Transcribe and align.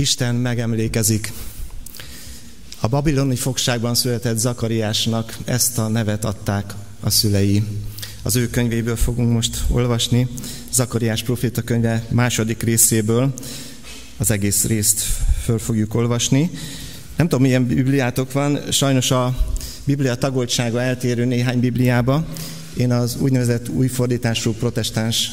Isten 0.00 0.34
megemlékezik. 0.34 1.32
A 2.80 2.88
babiloni 2.88 3.36
fogságban 3.36 3.94
született 3.94 4.38
Zakariásnak 4.38 5.36
ezt 5.44 5.78
a 5.78 5.88
nevet 5.88 6.24
adták 6.24 6.74
a 7.00 7.10
szülei. 7.10 7.62
Az 8.22 8.36
ő 8.36 8.50
könyvéből 8.50 8.96
fogunk 8.96 9.32
most 9.32 9.64
olvasni, 9.70 10.28
Zakariás 10.72 11.22
proféta 11.22 11.62
könyve 11.62 12.06
második 12.10 12.62
részéből. 12.62 13.34
Az 14.16 14.30
egész 14.30 14.64
részt 14.64 15.00
föl 15.44 15.58
fogjuk 15.58 15.94
olvasni. 15.94 16.50
Nem 17.16 17.28
tudom, 17.28 17.44
milyen 17.44 17.66
bibliátok 17.66 18.32
van, 18.32 18.60
sajnos 18.70 19.10
a 19.10 19.36
biblia 19.84 20.14
tagoltsága 20.14 20.80
eltérő 20.82 21.24
néhány 21.24 21.60
bibliába. 21.60 22.26
Én 22.76 22.92
az 22.92 23.16
úgynevezett 23.20 23.68
új 23.68 23.90
protestáns 24.58 25.30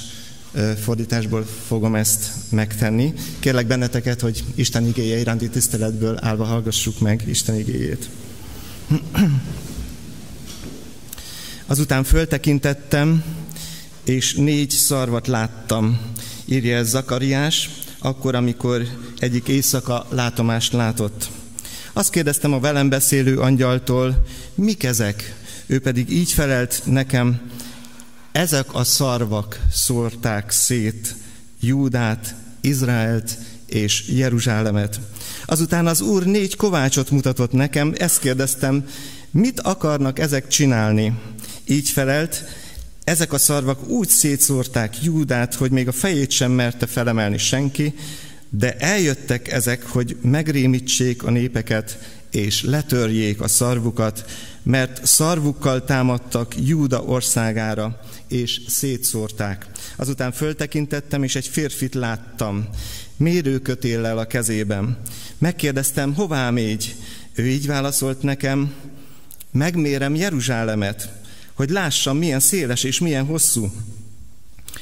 fordításból 0.84 1.46
fogom 1.68 1.96
ezt 1.96 2.32
megtenni. 2.50 3.14
Kérlek 3.40 3.68
benneteket, 3.68 4.22
hogy 4.22 4.44
Isten 4.56 4.86
igéje 4.86 5.20
iránti 5.20 5.50
tiszteletből 5.50 6.18
állva 6.22 6.44
hallgassuk 6.44 7.00
meg 7.00 7.24
Isten 7.28 7.56
igéjét. 7.56 8.10
Azután 11.66 12.04
föltekintettem, 12.04 13.24
és 14.04 14.34
négy 14.34 14.70
szarvat 14.70 15.28
láttam, 15.28 16.00
írja 16.46 16.78
ez 16.78 16.90
Zakariás, 16.90 17.70
akkor, 18.00 18.36
amikor 18.36 18.88
egyik 19.18 19.48
éjszaka 19.48 20.06
látomást 20.10 20.74
látott. 20.74 21.30
Azt 21.94 22.10
kérdeztem 22.10 22.54
a 22.54 22.60
velem 22.60 22.90
beszélő 22.90 23.40
angyaltól, 23.40 24.26
mik 24.56 24.84
ezek? 24.84 25.36
Ő 25.66 25.80
pedig 25.80 26.10
így 26.10 26.32
felelt 26.32 26.82
nekem, 26.86 27.42
ezek 28.36 28.74
a 28.74 28.84
szarvak 28.84 29.60
szórták 29.72 30.52
szét 30.52 31.16
Júdát, 31.60 32.36
Izraelt 32.62 33.38
és 33.66 34.08
Jeruzsálemet. 34.10 35.00
Azután 35.46 35.88
az 35.88 36.02
Úr 36.02 36.26
négy 36.26 36.56
kovácsot 36.56 37.10
mutatott 37.10 37.52
nekem, 37.52 37.94
ezt 37.98 38.20
kérdeztem, 38.20 38.88
mit 39.32 39.60
akarnak 39.60 40.20
ezek 40.20 40.48
csinálni? 40.48 41.20
Így 41.66 41.90
felelt, 41.90 42.44
ezek 43.04 43.34
a 43.34 43.38
szarvak 43.38 43.88
úgy 43.88 44.10
szétszórták 44.10 45.04
Júdát, 45.04 45.54
hogy 45.54 45.72
még 45.72 45.88
a 45.88 45.92
fejét 45.92 46.32
sem 46.32 46.52
merte 46.52 46.86
felemelni 46.86 47.38
senki, 47.38 47.94
de 48.50 48.78
eljöttek 48.78 49.52
ezek, 49.52 49.88
hogy 49.88 50.18
megrémítsék 50.22 51.24
a 51.24 51.30
népeket, 51.30 51.98
és 52.32 52.64
letörjék 52.64 53.42
a 53.42 53.48
szarvukat, 53.48 54.26
mert 54.64 55.06
szarvukkal 55.06 55.84
támadtak 55.84 56.56
Júda 56.66 57.02
országára, 57.02 58.00
és 58.28 58.62
szétszórták. 58.68 59.66
Azután 59.96 60.32
föltekintettem, 60.32 61.24
és 61.24 61.36
egy 61.36 61.48
férfit 61.48 61.94
láttam, 61.94 62.68
mérőkötéllel 63.18 64.18
a 64.18 64.26
kezében. 64.26 64.98
Megkérdeztem, 65.38 66.14
hová 66.14 66.50
mégy? 66.50 66.96
Ő 67.34 67.48
így 67.48 67.68
válaszolt 67.68 68.22
nekem, 68.22 68.74
megmérem 69.52 70.16
Jeruzsálemet, 70.16 71.10
hogy 71.54 71.70
lássam, 71.70 72.18
milyen 72.18 72.40
széles 72.40 72.84
és 72.84 73.00
milyen 73.00 73.26
hosszú. 73.26 73.72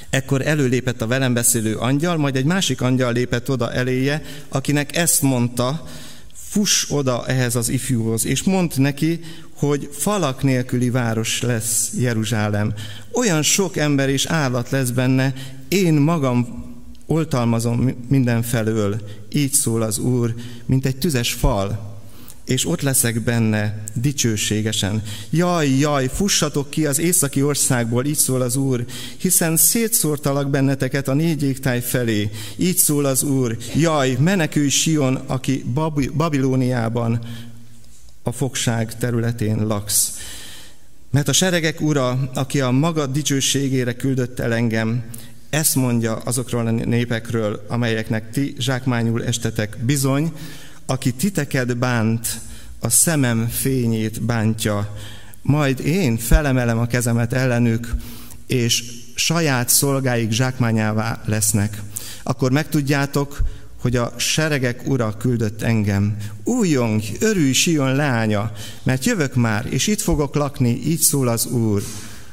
Ekkor 0.10 0.48
előlépett 0.48 1.02
a 1.02 1.08
velem 1.08 1.34
beszélő 1.34 1.76
angyal, 1.76 2.18
majd 2.18 2.36
egy 2.36 2.46
másik 2.46 2.82
angyal 2.82 3.14
lépett 3.14 3.50
oda 3.50 3.72
eléje, 3.72 4.24
akinek 4.50 4.96
ezt 4.96 5.22
mondta, 5.22 5.88
fuss 6.34 6.86
oda 6.90 7.28
ehhez 7.28 7.56
az 7.56 7.70
ifjúhoz, 7.70 8.26
és 8.26 8.44
mondd 8.44 8.70
neki, 8.76 9.20
hogy 9.68 9.90
falak 9.92 10.44
nélküli 10.44 10.90
város 10.90 11.42
lesz 11.42 11.92
Jeruzsálem. 11.98 12.74
Olyan 13.12 13.42
sok 13.42 13.78
ember 13.78 14.10
és 14.10 14.26
állat 14.26 14.70
lesz 14.70 14.90
benne, 14.90 15.34
én 15.68 15.94
magam 15.94 16.64
oltalmazom 17.06 17.92
mindenfelől, 18.08 19.02
így 19.32 19.54
szól 19.54 19.82
az 19.82 19.98
Úr, 19.98 20.34
mint 20.66 20.86
egy 20.86 20.98
tüzes 20.98 21.34
fal, 21.34 21.98
és 22.46 22.68
ott 22.68 22.82
leszek 22.82 23.22
benne 23.22 23.84
dicsőségesen. 23.94 25.04
Jaj, 25.30 25.70
jaj, 25.70 26.10
fussatok 26.14 26.70
ki 26.70 26.86
az 26.86 27.00
északi 27.00 27.44
országból, 27.44 28.06
így 28.06 28.18
szól 28.18 28.42
az 28.42 28.56
Úr, 28.56 28.86
hiszen 29.18 29.58
szétszórtalak 29.58 30.50
benneteket 30.50 31.08
a 31.08 31.14
négy 31.14 31.44
égtáj 31.44 31.82
felé. 31.82 32.30
Így 32.56 32.78
szól 32.78 33.06
az 33.06 33.24
Úr, 33.24 33.58
jaj, 33.76 34.18
menekülj 34.20 34.70
Sion, 34.70 35.16
aki 35.16 35.66
Babilóniában 36.14 37.20
a 38.24 38.32
fogság 38.32 38.98
területén 38.98 39.68
laksz. 39.68 40.18
Mert 41.12 41.28
a 41.28 41.34
seregek 41.34 41.82
ura, 41.82 42.32
aki 42.34 42.62
a 42.62 42.72
maga 42.72 43.06
dicsőségére 43.06 43.94
küldött 43.94 44.40
el 44.40 44.54
engem, 44.54 45.04
ezt 45.50 45.76
mondja 45.76 46.16
azokról 46.16 46.68
a 46.68 46.72
népekről, 46.72 47.66
amelyeknek 47.68 48.32
ti 48.32 48.56
zsákmányul 48.58 49.24
estetek. 49.24 49.78
Bizony, 49.82 50.34
aki 50.86 51.12
titeket 51.12 51.78
bánt, 51.78 52.28
a 52.80 52.90
szemem 52.90 53.48
fényét 53.48 54.22
bántja, 54.22 54.96
majd 55.42 55.80
én 55.80 56.18
felemelem 56.18 56.78
a 56.78 56.88
kezemet 56.88 57.34
ellenük, 57.34 57.96
és 58.48 58.84
saját 59.16 59.70
szolgáik 59.70 60.32
zsákmányává 60.32 61.22
lesznek. 61.26 61.82
Akkor 62.24 62.52
megtudjátok, 62.52 63.42
hogy 63.84 63.96
a 63.96 64.14
seregek 64.18 64.82
ura 64.88 65.18
küldött 65.18 65.62
engem. 65.62 66.18
Újjong, 66.44 67.02
örülj, 67.20 67.52
Sion 67.52 67.96
lánya, 67.96 68.52
mert 68.84 69.06
jövök 69.06 69.36
már, 69.36 69.68
és 69.70 69.88
itt 69.88 70.02
fogok 70.02 70.36
lakni, 70.36 70.82
így 70.86 71.00
szól 71.00 71.28
az 71.28 71.46
Úr. 71.46 71.84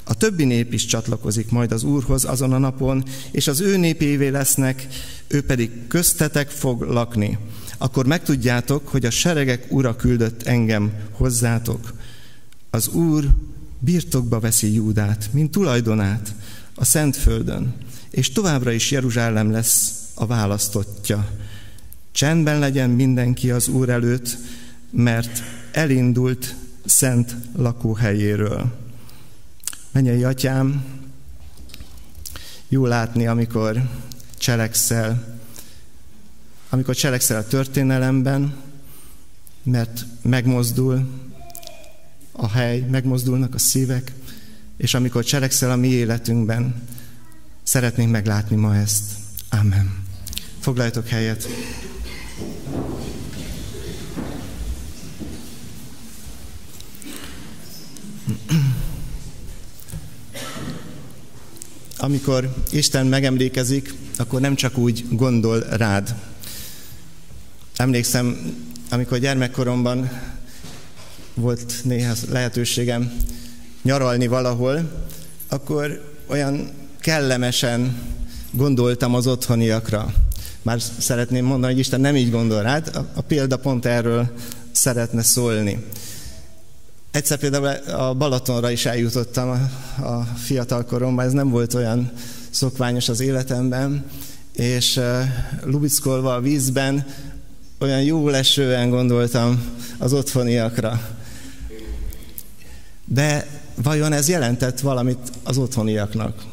A 0.05 0.15
többi 0.15 0.45
nép 0.45 0.73
is 0.73 0.85
csatlakozik 0.85 1.51
majd 1.51 1.73
az 1.73 1.83
Úrhoz 1.83 2.25
azon 2.25 2.53
a 2.53 2.59
napon, 2.59 3.05
és 3.31 3.49
az 3.49 3.61
ő 3.61 3.77
népévé 3.77 4.29
lesznek, 4.29 4.87
ő 5.29 5.43
pedig 5.43 5.71
köztetek 5.89 6.51
fog 6.51 6.83
lakni. 6.83 7.39
Akkor 7.79 8.07
megtudjátok, 8.07 8.89
hogy 8.89 9.05
a 9.05 9.11
seregek 9.11 9.67
ura 9.69 9.97
küldött 9.97 10.43
engem 10.43 10.93
hozzátok. 11.13 11.93
Az 12.71 12.89
Úr 12.89 13.25
birtokba 13.79 14.41
veszi 14.41 14.75
Júdát, 14.75 15.29
mint 15.33 15.51
tulajdonát 15.51 16.35
a 16.75 16.85
Szentföldön, 16.85 17.75
és 18.11 18.33
továbbra 18.33 18.73
is 18.73 18.91
Jeruzsálem 18.91 19.51
lesz 19.51 20.00
a 20.21 20.27
választottja. 20.27 21.29
Csendben 22.13 22.59
legyen 22.59 22.91
mindenki 22.91 23.51
az 23.51 23.69
Úr 23.69 23.89
előtt, 23.89 24.37
mert 24.91 25.43
elindult 25.73 26.55
szent 26.85 27.37
lakóhelyéről. 27.57 28.73
Menjei 29.93 30.25
atyám, 30.25 30.85
jó 32.69 32.87
látni, 32.87 33.27
amikor 33.27 33.83
cselekszel, 34.39 35.39
amikor 36.69 36.95
cselekszel 36.95 37.39
a 37.39 37.47
történelemben, 37.47 38.55
mert 39.63 40.07
megmozdul 40.23 41.09
a 42.33 42.49
hely, 42.49 42.81
megmozdulnak 42.91 43.55
a 43.55 43.59
szívek, 43.59 44.13
és 44.77 44.95
amikor 44.95 45.25
cselekszel 45.25 45.71
a 45.71 45.77
mi 45.77 45.89
életünkben, 45.89 46.83
szeretnénk 47.63 48.11
meglátni 48.11 48.57
ma 48.57 48.77
ezt. 48.77 49.13
Amen. 49.51 50.09
Foglaljatok 50.61 51.09
helyet. 51.09 51.49
Amikor 61.99 62.55
Isten 62.71 63.07
megemlékezik, 63.07 63.95
akkor 64.17 64.41
nem 64.41 64.55
csak 64.55 64.79
úgy 64.79 65.05
gondol 65.11 65.61
rád. 65.61 66.15
Emlékszem, 67.77 68.55
amikor 68.91 69.19
gyermekkoromban 69.19 70.11
volt 71.35 71.75
néha 71.85 72.15
lehetőségem 72.31 73.13
nyaralni 73.83 74.27
valahol, 74.27 75.05
akkor 75.49 76.15
olyan 76.27 76.71
kellemesen 77.01 77.99
gondoltam 78.51 79.15
az 79.15 79.27
otthoniakra. 79.27 80.13
Már 80.63 80.81
szeretném 80.99 81.45
mondani, 81.45 81.73
hogy 81.73 81.81
Isten 81.81 82.01
nem 82.01 82.17
így 82.17 82.31
gondol 82.31 82.63
rád, 82.63 82.91
a, 83.15 83.21
példa 83.21 83.57
pont 83.57 83.87
erről 83.87 84.33
szeretne 84.73 85.23
szólni. 85.23 85.85
Egyszer 87.11 87.39
például 87.39 87.67
a 87.91 88.15
Balatonra 88.15 88.71
is 88.71 88.87
eljutottam 88.87 89.49
a, 89.49 90.03
a 90.03 90.23
fiatal 90.23 90.85
ez 91.17 91.33
nem 91.33 91.51
volt 91.51 91.75
olyan 91.75 92.13
szokványos 92.51 93.09
az 93.09 93.21
életemben, 93.21 94.05
és 94.53 95.01
lubickolva 95.65 96.35
a 96.35 96.41
vízben 96.41 97.07
olyan 97.79 98.03
jó 98.03 98.29
lesően 98.29 98.91
gondoltam 98.91 99.63
az 99.99 100.13
otthoniakra. 100.13 101.01
De 103.05 103.47
vajon 103.83 104.13
ez 104.13 104.29
jelentett 104.29 104.81
valamit 104.81 105.31
az 105.43 105.59
otthoniaknak? 105.59 106.45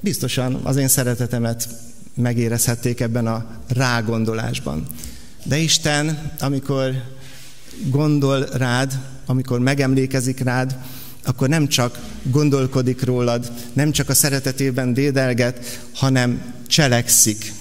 Biztosan 0.00 0.54
az 0.54 0.76
én 0.76 0.88
szeretetemet 0.88 1.68
megérezhették 2.14 3.00
ebben 3.00 3.26
a 3.26 3.46
rágondolásban. 3.68 4.86
De 5.44 5.56
Isten, 5.56 6.32
amikor 6.40 7.02
gondol 7.86 8.44
rád, 8.44 8.98
amikor 9.26 9.58
megemlékezik 9.58 10.40
rád, 10.40 10.76
akkor 11.24 11.48
nem 11.48 11.68
csak 11.68 11.98
gondolkodik 12.22 13.04
rólad, 13.04 13.52
nem 13.72 13.92
csak 13.92 14.08
a 14.08 14.14
szeretetében 14.14 14.94
dédelget, 14.94 15.80
hanem 15.94 16.54
cselekszik. 16.66 17.52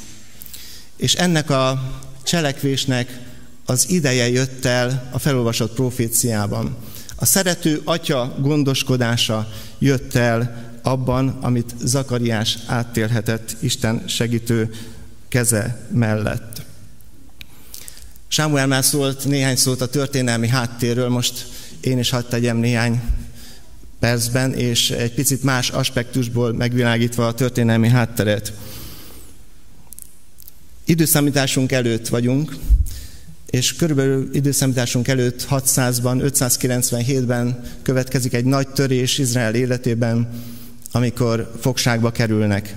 és 0.98 1.14
ennek 1.14 1.50
a 1.50 1.92
cselekvésnek 2.24 3.20
az 3.66 3.90
ideje 3.90 4.30
jött 4.30 4.66
el 4.66 5.10
a 5.12 5.20
felolvasott 5.20 5.74
proféciában. 5.74 6.76
A 7.16 7.26
szerető 7.26 7.82
atya 7.84 8.36
gondoskodása 8.40 9.52
jött 9.80 10.16
el 10.16 10.71
abban, 10.82 11.38
amit 11.42 11.74
Zakariás 11.84 12.58
áttélhetett 12.66 13.56
Isten 13.60 14.04
segítő 14.08 14.70
keze 15.28 15.88
mellett. 15.92 16.62
Sámuel 18.28 18.68
már 18.68 18.84
szólt 18.84 19.26
néhány 19.26 19.56
szót 19.56 19.82
a 19.82 19.88
történelmi 19.88 20.48
háttérről, 20.48 21.10
most 21.10 21.48
én 21.80 22.00
is 22.00 22.10
hadd 22.10 22.30
tegyem 22.30 22.58
néhány 22.58 23.02
percben, 24.00 24.54
és 24.54 24.92
egy 24.92 25.14
picit 25.14 25.44
más 25.44 25.70
aspektusból 25.70 26.54
megvilágítva 26.54 27.28
a 27.28 27.34
történelmi 27.34 27.88
hátteret. 27.88 28.54
Időszámításunk 30.86 31.72
előtt 31.72 32.08
vagyunk, 32.08 32.56
és 33.50 33.76
körülbelül 33.76 34.30
időszámításunk 34.36 35.08
előtt 35.08 35.48
600-ban, 35.50 36.32
597-ben 36.34 37.64
következik 37.82 38.34
egy 38.34 38.46
nagy 38.46 38.68
törés 38.68 39.18
Izrael 39.18 39.56
életében, 39.56 40.30
amikor 40.92 41.52
fogságba 41.60 42.12
kerülnek. 42.12 42.76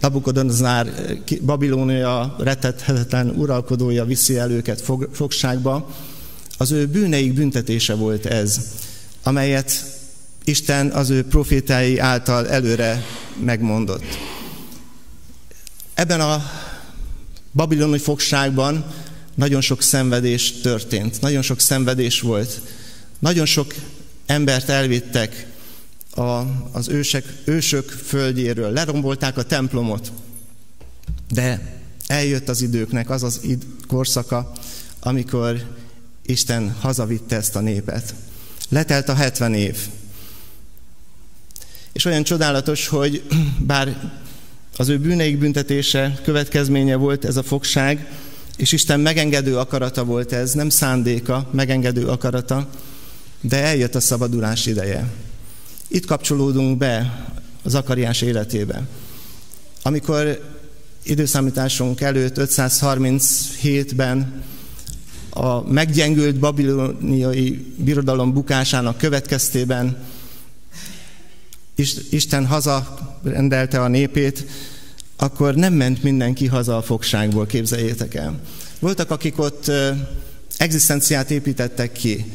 Nabukodonozár, 0.00 0.92
Babilónia 1.42 2.36
retethetetlen 2.38 3.28
uralkodója 3.28 4.04
viszi 4.04 4.36
el 4.36 4.50
őket 4.50 4.84
fogságba. 5.12 5.94
Az 6.58 6.70
ő 6.70 6.86
bűneik 6.86 7.32
büntetése 7.32 7.94
volt 7.94 8.26
ez, 8.26 8.60
amelyet 9.22 9.84
Isten 10.44 10.90
az 10.90 11.10
ő 11.10 11.24
profétái 11.24 11.98
által 11.98 12.48
előre 12.48 13.02
megmondott. 13.44 14.04
Ebben 15.94 16.20
a 16.20 16.50
babiloni 17.52 17.98
fogságban 17.98 18.84
nagyon 19.34 19.60
sok 19.60 19.82
szenvedés 19.82 20.52
történt, 20.60 21.20
nagyon 21.20 21.42
sok 21.42 21.60
szenvedés 21.60 22.20
volt. 22.20 22.60
Nagyon 23.18 23.46
sok 23.46 23.74
embert 24.26 24.68
elvittek 24.68 25.46
a, 26.16 26.46
az 26.72 26.88
ősek, 26.88 27.24
ősök 27.44 27.88
földjéről, 27.88 28.70
lerombolták 28.70 29.36
a 29.36 29.42
templomot, 29.42 30.12
de 31.30 31.80
eljött 32.06 32.48
az 32.48 32.62
időknek 32.62 33.10
az 33.10 33.22
az 33.22 33.40
id- 33.42 33.66
korszaka, 33.86 34.52
amikor 35.00 35.64
Isten 36.22 36.76
hazavitte 36.80 37.36
ezt 37.36 37.56
a 37.56 37.60
népet. 37.60 38.14
Letelt 38.68 39.08
a 39.08 39.14
70 39.14 39.54
év. 39.54 39.88
És 41.92 42.04
olyan 42.04 42.22
csodálatos, 42.22 42.86
hogy 42.88 43.22
bár 43.66 44.12
az 44.76 44.88
ő 44.88 44.98
bűneik 44.98 45.38
büntetése 45.38 46.20
következménye 46.24 46.96
volt 46.96 47.24
ez 47.24 47.36
a 47.36 47.42
fogság, 47.42 48.06
és 48.56 48.72
Isten 48.72 49.00
megengedő 49.00 49.58
akarata 49.58 50.04
volt 50.04 50.32
ez, 50.32 50.52
nem 50.52 50.68
szándéka, 50.68 51.48
megengedő 51.52 52.06
akarata, 52.06 52.68
de 53.40 53.62
eljött 53.62 53.94
a 53.94 54.00
szabadulás 54.00 54.66
ideje. 54.66 55.08
Itt 55.88 56.06
kapcsolódunk 56.06 56.78
be 56.78 57.24
az 57.62 57.70
Zakariás 57.70 58.22
életébe. 58.22 58.82
Amikor 59.82 60.54
időszámításunk 61.02 62.00
előtt 62.00 62.36
537-ben 62.38 64.42
a 65.30 65.70
meggyengült 65.70 66.38
babiloniai 66.38 67.74
birodalom 67.76 68.32
bukásának 68.32 68.98
következtében 68.98 69.96
Isten 72.10 72.46
haza 72.46 72.98
rendelte 73.22 73.80
a 73.80 73.88
népét, 73.88 74.46
akkor 75.16 75.54
nem 75.54 75.72
ment 75.72 76.02
mindenki 76.02 76.46
haza 76.46 76.76
a 76.76 76.82
fogságból, 76.82 77.46
képzeljétek 77.46 78.14
el. 78.14 78.40
Voltak, 78.78 79.10
akik 79.10 79.38
ott 79.38 79.70
egzisztenciát 80.56 81.30
építettek 81.30 81.92
ki, 81.92 82.32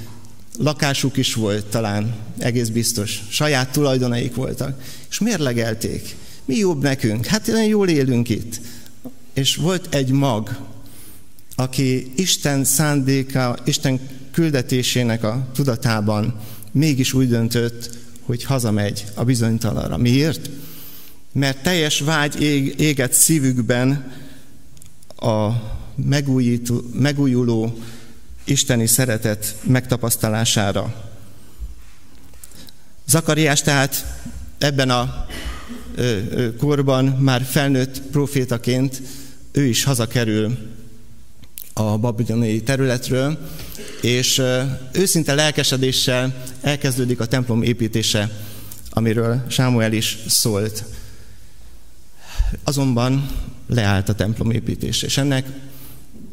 lakásuk 0.62 1.18
is 1.18 1.34
volt 1.34 1.66
talán, 1.66 2.16
egész 2.38 2.68
biztos, 2.68 3.20
saját 3.30 3.72
tulajdonaik 3.72 4.36
voltak, 4.36 4.82
és 5.10 5.20
mérlegelték. 5.20 6.16
Mi 6.46 6.56
jobb 6.56 6.82
nekünk? 6.82 7.26
Hát 7.26 7.48
olyan 7.48 7.66
jól 7.66 7.88
élünk 7.88 8.30
itt. 8.30 8.62
És 9.34 9.56
volt 9.56 9.96
egy 9.96 10.12
mag, 10.12 10.58
aki 11.56 12.12
Isten 12.16 12.64
szándéka, 12.64 13.58
Isten 13.64 14.00
küldetésének 14.32 15.24
a 15.24 15.48
tudatában 15.54 16.40
mégis 16.72 17.14
úgy 17.14 17.28
döntött, 17.28 17.98
hogy 18.26 18.44
hazamegy 18.44 19.04
a 19.14 19.24
bizonytalanra. 19.24 19.98
Miért? 19.98 20.50
Mert 21.32 21.64
teljes 21.64 22.00
vágy 22.00 22.42
ég, 22.42 22.80
éget 22.80 23.14
szívükben 23.14 24.12
a 25.16 25.50
megújító, 25.96 26.82
megújuló 26.94 27.78
isteni 28.52 28.88
szeretet 28.88 29.56
megtapasztalására. 29.64 31.12
Zakariás 33.08 33.62
tehát 33.62 34.06
ebben 34.58 34.90
a 34.90 35.26
korban 36.58 37.06
már 37.06 37.44
felnőtt 37.44 38.02
profétaként 38.02 39.02
ő 39.52 39.66
is 39.66 39.84
hazakerül 39.84 40.58
a 41.74 41.98
babiloniai 41.98 42.62
területről, 42.62 43.38
és 44.02 44.42
őszinte 44.92 45.34
lelkesedéssel 45.34 46.44
elkezdődik 46.62 47.20
a 47.20 47.26
templom 47.26 47.64
építése, 47.64 48.30
amiről 48.90 49.46
Sámuel 49.48 49.94
is 49.94 50.18
szólt. 50.28 50.84
Azonban 52.64 53.30
leállt 53.68 54.10
a 54.10 54.16
templom 54.16 54.52
építése, 54.52 55.06
és 55.06 55.18
ennek 55.18 55.46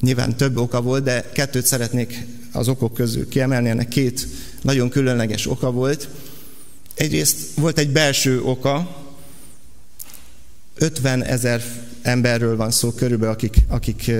nyilván 0.00 0.36
több 0.36 0.56
oka 0.56 0.82
volt, 0.82 1.04
de 1.04 1.30
kettőt 1.32 1.66
szeretnék 1.66 2.26
az 2.52 2.68
okok 2.68 2.94
közül 2.94 3.28
kiemelni, 3.28 3.68
ennek 3.68 3.88
két 3.88 4.26
nagyon 4.62 4.88
különleges 4.88 5.46
oka 5.46 5.70
volt. 5.70 6.08
Egyrészt 6.94 7.36
volt 7.54 7.78
egy 7.78 7.90
belső 7.90 8.42
oka, 8.42 9.06
50 10.74 11.22
ezer 11.22 11.62
emberről 12.02 12.56
van 12.56 12.70
szó 12.70 12.90
körülbelül, 12.90 13.34
akik, 13.34 13.56
akik 13.68 14.10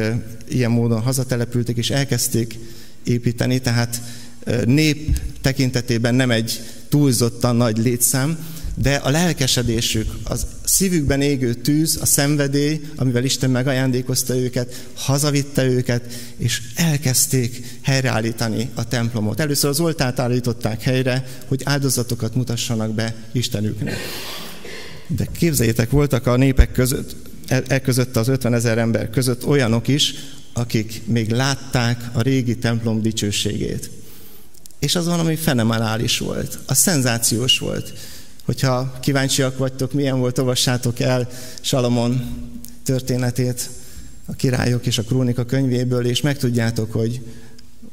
ilyen 0.48 0.70
módon 0.70 1.00
hazatelepültek 1.00 1.76
és 1.76 1.90
elkezdték 1.90 2.58
építeni, 3.04 3.60
tehát 3.60 4.02
nép 4.64 5.20
tekintetében 5.40 6.14
nem 6.14 6.30
egy 6.30 6.60
túlzottan 6.88 7.56
nagy 7.56 7.78
létszám, 7.78 8.38
de 8.80 8.94
a 8.94 9.10
lelkesedésük, 9.10 10.12
az 10.24 10.46
szívükben 10.64 11.20
égő 11.20 11.54
tűz, 11.54 11.98
a 12.00 12.06
szenvedély, 12.06 12.80
amivel 12.96 13.24
Isten 13.24 13.50
megajándékozta 13.50 14.36
őket, 14.36 14.86
hazavitte 14.94 15.64
őket, 15.64 16.12
és 16.36 16.62
elkezdték 16.74 17.78
helyreállítani 17.82 18.70
a 18.74 18.88
templomot. 18.88 19.40
Először 19.40 19.70
az 19.70 19.80
oltárt 19.80 20.18
állították 20.18 20.82
helyre, 20.82 21.26
hogy 21.46 21.60
áldozatokat 21.64 22.34
mutassanak 22.34 22.94
be 22.94 23.14
Istenüknek. 23.32 23.96
De 25.06 25.26
képzeljétek, 25.38 25.90
voltak 25.90 26.26
a 26.26 26.36
népek 26.36 26.72
között, 26.72 27.16
e, 27.46 27.62
e 27.66 27.80
között 27.80 28.16
az 28.16 28.28
50 28.28 28.54
ezer 28.54 28.78
ember 28.78 29.10
között 29.10 29.46
olyanok 29.46 29.88
is, 29.88 30.14
akik 30.52 31.02
még 31.04 31.30
látták 31.30 32.04
a 32.12 32.22
régi 32.22 32.56
templom 32.56 33.02
dicsőségét. 33.02 33.90
És 34.78 34.94
az 34.94 35.06
valami 35.06 35.36
fenomenális 35.36 36.18
volt, 36.18 36.58
a 36.66 36.74
szenzációs 36.74 37.58
volt. 37.58 37.92
Hogyha 38.48 38.98
kíváncsiak 39.00 39.58
vagytok, 39.58 39.92
milyen 39.92 40.18
volt, 40.18 40.38
olvassátok 40.38 41.00
el 41.00 41.28
Salamon 41.60 42.24
történetét 42.82 43.70
a 44.26 44.32
királyok 44.32 44.86
és 44.86 44.98
a 44.98 45.02
krónika 45.02 45.44
könyvéből, 45.44 46.06
és 46.06 46.20
megtudjátok, 46.20 46.92
hogy 46.92 47.20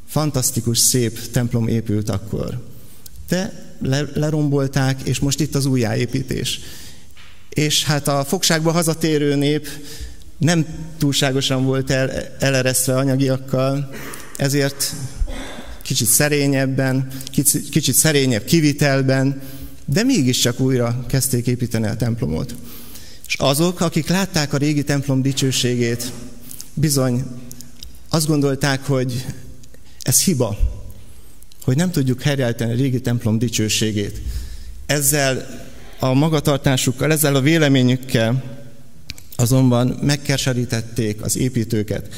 fantasztikus, 0.07 0.77
szép 0.77 1.31
templom 1.31 1.67
épült 1.67 2.09
akkor. 2.09 2.63
De 3.27 3.73
lerombolták, 4.13 5.01
és 5.01 5.19
most 5.19 5.39
itt 5.39 5.55
az 5.55 5.65
újjáépítés 5.65 6.59
és 7.55 7.83
hát 7.83 8.07
a 8.07 8.23
fogságba 8.23 8.71
hazatérő 8.71 9.35
nép 9.35 9.67
nem 10.37 10.65
túlságosan 10.97 11.63
volt 11.63 11.91
el, 11.91 12.11
eleresztve 12.39 12.95
anyagiakkal, 12.95 13.89
ezért 14.37 14.93
kicsit 15.81 16.07
szerényebben, 16.07 17.07
kicsit, 17.31 17.69
kicsit 17.69 17.95
szerényebb 17.95 18.43
kivitelben, 18.43 19.41
de 19.85 20.03
mégiscsak 20.03 20.59
újra 20.59 21.05
kezdték 21.07 21.47
építeni 21.47 21.87
a 21.87 21.95
templomot. 21.95 22.55
És 23.27 23.35
azok, 23.37 23.81
akik 23.81 24.07
látták 24.07 24.53
a 24.53 24.57
régi 24.57 24.83
templom 24.83 25.21
dicsőségét, 25.21 26.11
bizony 26.73 27.23
azt 28.09 28.27
gondolták, 28.27 28.85
hogy 28.85 29.25
ez 30.01 30.23
hiba, 30.23 30.57
hogy 31.63 31.75
nem 31.75 31.91
tudjuk 31.91 32.21
helyreállítani 32.21 32.71
a 32.71 32.75
régi 32.75 33.01
templom 33.01 33.37
dicsőségét. 33.37 34.21
Ezzel 34.85 35.47
a 35.99 36.13
magatartásukkal, 36.13 37.11
ezzel 37.11 37.35
a 37.35 37.41
véleményükkel 37.41 38.43
azonban 39.35 39.87
megkeserítették 39.87 41.21
az 41.21 41.37
építőket, 41.37 42.09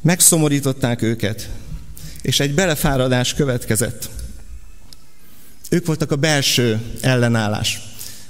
megszomorították 0.00 1.02
őket, 1.02 1.48
és 2.22 2.40
egy 2.40 2.54
belefáradás 2.54 3.34
következett. 3.34 4.10
Ők 5.74 5.86
voltak 5.86 6.12
a 6.12 6.16
belső 6.16 6.80
ellenállás. 7.00 7.80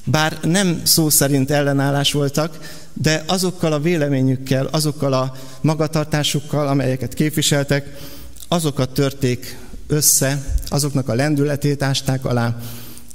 Bár 0.04 0.38
nem 0.42 0.80
szó 0.84 1.10
szerint 1.10 1.50
ellenállás 1.50 2.12
voltak, 2.12 2.58
de 2.92 3.24
azokkal 3.26 3.72
a 3.72 3.80
véleményükkel, 3.80 4.66
azokkal 4.66 5.12
a 5.12 5.36
magatartásukkal, 5.60 6.68
amelyeket 6.68 7.14
képviseltek, 7.14 7.96
azokat 8.48 8.90
törték 8.90 9.58
össze, 9.86 10.44
azoknak 10.68 11.08
a 11.08 11.14
lendületét 11.14 11.82
ásták 11.82 12.24
alá, 12.24 12.56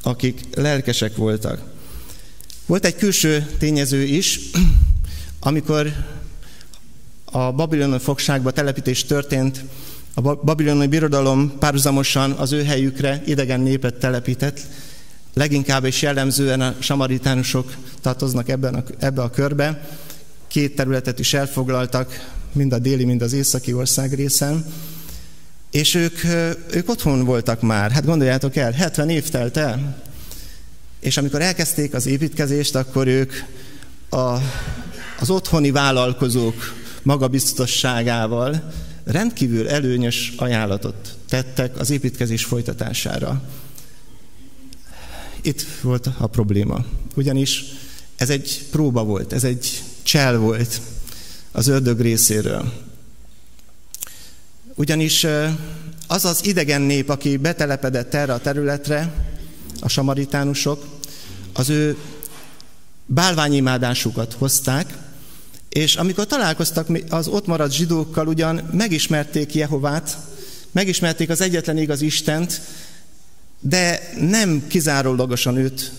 akik 0.04 0.42
lelkesek 0.56 1.16
voltak. 1.16 1.62
Volt 2.66 2.86
egy 2.86 2.96
külső 2.96 3.46
tényező 3.60 4.04
is, 4.04 4.40
amikor 5.40 5.94
a 7.26 7.52
babiloni 7.52 8.00
fogságba 8.00 8.52
telepítés 8.52 9.06
történt, 9.06 9.64
a 10.14 10.22
babiloni 10.22 10.88
birodalom 10.88 11.58
párhuzamosan 11.60 12.32
az 12.32 12.52
ő 12.52 12.64
helyükre 12.64 13.22
idegen 13.26 13.60
népet 13.60 13.96
telepített, 13.96 14.60
leginkább 15.34 15.86
és 15.86 16.02
jellemzően 16.02 16.62
a 16.62 16.76
samaritánusok 16.80 17.76
tartoznak 18.02 18.50
ebben 18.50 18.76
a, 18.76 18.84
ebbe 19.00 19.22
a 19.22 19.30
körbe. 19.30 19.90
Két 20.48 20.76
területet 20.76 21.20
is 21.20 21.34
elfoglaltak, 21.34 22.32
mind 22.52 22.74
a 22.74 22.80
déli, 22.80 23.04
mind 23.04 23.22
az 23.22 23.34
északi 23.34 23.74
ország 23.74 24.14
részen. 24.14 24.66
És 25.72 25.96
ők, 25.96 26.24
ők 26.72 26.90
otthon 26.90 27.26
voltak 27.26 27.62
már, 27.62 27.92
hát 27.92 28.06
gondoljátok 28.06 28.56
el, 28.56 28.72
70 28.72 29.10
év 29.10 29.30
telt 29.30 29.58
el. 29.58 30.04
És 31.00 31.18
amikor 31.18 31.42
elkezdték 31.42 31.94
az 31.94 32.06
építkezést, 32.06 32.76
akkor 32.76 33.08
ők 33.08 33.34
a, 34.10 34.36
az 35.20 35.30
otthoni 35.30 35.72
vállalkozók 35.72 36.74
magabiztosságával 37.04 38.72
rendkívül 39.12 39.70
előnyös 39.70 40.34
ajánlatot 40.38 41.18
tettek 41.30 41.80
az 41.80 41.90
építkezés 41.90 42.44
folytatására. 42.44 43.42
Itt 45.42 45.66
volt 45.82 46.10
a 46.18 46.28
probléma. 46.28 46.86
Ugyanis 47.16 47.64
ez 48.16 48.30
egy 48.30 48.66
próba 48.72 49.04
volt, 49.04 49.34
ez 49.34 49.44
egy 49.44 49.84
csel 50.04 50.38
volt 50.38 50.82
az 51.52 51.68
ördög 51.68 52.00
részéről. 52.00 52.74
Ugyanis 54.76 55.26
az 56.08 56.26
az 56.26 56.46
idegen 56.46 56.82
nép, 56.82 57.10
aki 57.10 57.38
betelepedett 57.38 58.14
erre 58.14 58.34
a 58.34 58.42
területre, 58.42 59.14
a 59.80 59.88
samaritánusok, 59.88 60.86
az 61.54 61.70
ő 61.70 61.98
bálványimádásukat 63.06 64.34
hozták, 64.34 64.98
és 65.70 65.96
amikor 65.96 66.28
találkoztak 66.28 66.88
az 67.10 67.28
ott 67.28 67.46
maradt 67.46 67.74
zsidókkal, 67.74 68.28
ugyan 68.28 68.70
megismerték 68.72 69.54
Jehovát, 69.56 70.18
megismerték 70.72 71.30
az 71.30 71.42
egyetlen 71.42 71.78
igaz 71.78 72.02
Istent, 72.02 72.62
de 73.60 74.10
nem 74.20 74.64
kizárólagosan 74.68 75.58
őt 75.58 75.92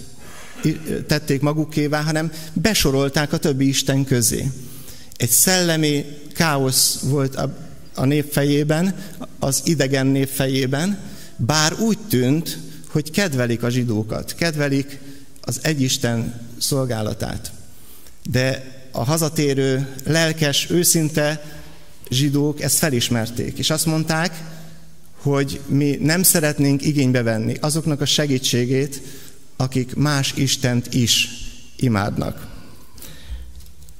tették 1.06 1.40
magukévá, 1.40 2.02
hanem 2.02 2.32
besorolták 2.52 3.32
a 3.32 3.36
többi 3.36 3.68
Isten 3.68 4.04
közé. 4.04 4.50
Egy 5.16 5.30
szellemi 5.30 6.04
káosz 6.34 6.98
volt 7.02 7.36
a, 7.36 7.56
a 7.94 8.04
nép 8.04 8.32
fejében, 8.32 8.94
az 9.38 9.60
idegen 9.64 10.06
nép 10.06 10.28
fejében, 10.28 10.98
bár 11.36 11.72
úgy 11.72 11.98
tűnt, 12.08 12.58
hogy 12.88 13.10
kedvelik 13.10 13.62
a 13.62 13.70
zsidókat, 13.70 14.34
kedvelik 14.34 14.98
az 15.40 15.58
egyisten 15.62 16.40
szolgálatát. 16.58 17.52
De 18.30 18.78
a 18.92 19.04
hazatérő, 19.04 19.94
lelkes, 20.04 20.70
őszinte 20.70 21.42
zsidók 22.10 22.60
ezt 22.60 22.78
felismerték, 22.78 23.58
és 23.58 23.70
azt 23.70 23.86
mondták, 23.86 24.42
hogy 25.16 25.60
mi 25.66 25.98
nem 26.00 26.22
szeretnénk 26.22 26.84
igénybe 26.84 27.22
venni 27.22 27.54
azoknak 27.60 28.00
a 28.00 28.06
segítségét, 28.06 29.00
akik 29.56 29.94
más 29.94 30.32
Istent 30.36 30.94
is 30.94 31.28
imádnak. 31.76 32.48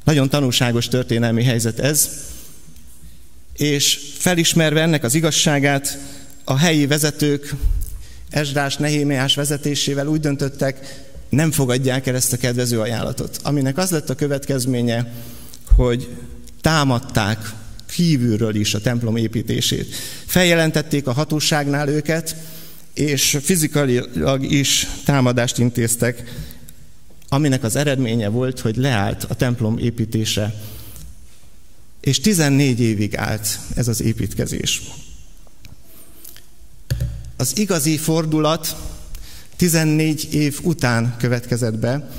Nagyon 0.04 0.28
tanulságos 0.28 0.88
történelmi 0.88 1.44
helyzet 1.44 1.78
ez, 1.78 2.10
és 3.56 4.00
felismerve 4.18 4.80
ennek 4.82 5.04
az 5.04 5.14
igazságát, 5.14 5.98
a 6.44 6.56
helyi 6.56 6.86
vezetők 6.86 7.54
Esdrás, 8.30 8.76
Nehémiás 8.76 9.34
vezetésével 9.34 10.06
úgy 10.06 10.20
döntöttek, 10.20 11.04
nem 11.30 11.50
fogadják 11.50 12.06
el 12.06 12.14
ezt 12.14 12.32
a 12.32 12.36
kedvező 12.36 12.80
ajánlatot. 12.80 13.38
Aminek 13.42 13.78
az 13.78 13.90
lett 13.90 14.10
a 14.10 14.14
következménye, 14.14 15.12
hogy 15.76 16.08
támadták 16.60 17.52
kívülről 17.86 18.54
is 18.54 18.74
a 18.74 18.80
templom 18.80 19.16
építését. 19.16 19.94
Feljelentették 20.26 21.06
a 21.06 21.12
hatóságnál 21.12 21.88
őket, 21.88 22.36
és 22.94 23.38
fizikailag 23.42 24.44
is 24.44 24.86
támadást 25.04 25.58
intéztek, 25.58 26.24
aminek 27.28 27.62
az 27.62 27.76
eredménye 27.76 28.28
volt, 28.28 28.60
hogy 28.60 28.76
leállt 28.76 29.24
a 29.24 29.34
templom 29.34 29.78
építése. 29.78 30.54
És 32.00 32.20
14 32.20 32.80
évig 32.80 33.16
állt 33.16 33.58
ez 33.74 33.88
az 33.88 34.02
építkezés. 34.02 34.82
Az 37.36 37.58
igazi 37.58 37.96
fordulat 37.96 38.76
14 39.60 40.34
év 40.34 40.60
után 40.62 41.14
következett 41.18 41.78
be, 41.78 42.10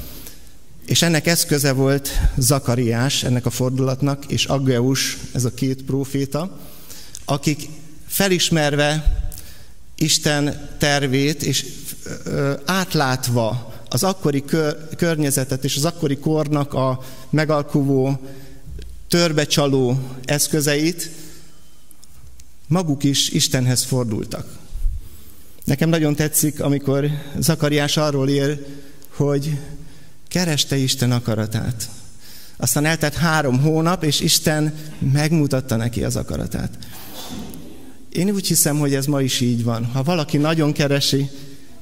és 0.86 1.02
ennek 1.02 1.28
eszköze 1.28 1.72
volt 1.72 2.10
Zakariás, 2.38 3.24
ennek 3.24 3.46
a 3.46 3.50
fordulatnak, 3.50 4.26
és 4.26 4.46
Aggeus, 4.46 5.18
ez 5.34 5.46
a 5.46 5.54
két 5.54 5.84
próféta, 5.84 6.60
akik 7.26 7.70
felismerve 8.08 9.18
Isten 9.96 10.70
tervét, 10.78 11.44
és 11.44 11.66
átlátva 12.66 13.74
az 13.90 14.04
akkori 14.04 14.46
kör, 14.46 14.96
környezetet 14.96 15.64
és 15.64 15.76
az 15.76 15.86
akkori 15.86 16.18
kornak 16.18 16.74
a 16.74 17.04
megalkuvó, 17.30 18.20
törbecsaló 19.08 20.00
eszközeit, 20.26 21.10
maguk 22.68 23.04
is 23.04 23.30
Istenhez 23.30 23.84
fordultak. 23.84 24.61
Nekem 25.66 25.90
nagyon 25.90 26.16
tetszik, 26.16 26.62
amikor 26.62 27.10
Zakariás 27.40 27.98
arról 27.98 28.30
él, 28.30 28.60
hogy 29.16 29.58
kereste 30.28 30.76
Isten 30.76 31.12
akaratát. 31.12 31.90
Aztán 32.58 32.86
eltett 32.86 33.16
három 33.16 33.60
hónap, 33.60 34.04
és 34.04 34.20
Isten 34.20 34.74
megmutatta 35.12 35.76
neki 35.76 36.04
az 36.04 36.16
akaratát. 36.16 36.78
Én 38.12 38.30
úgy 38.30 38.48
hiszem, 38.48 38.80
hogy 38.80 38.94
ez 38.94 39.06
ma 39.06 39.22
is 39.22 39.40
így 39.40 39.64
van. 39.64 39.86
Ha 39.86 40.04
valaki 40.04 40.38
nagyon 40.38 40.72
keresi 40.72 41.30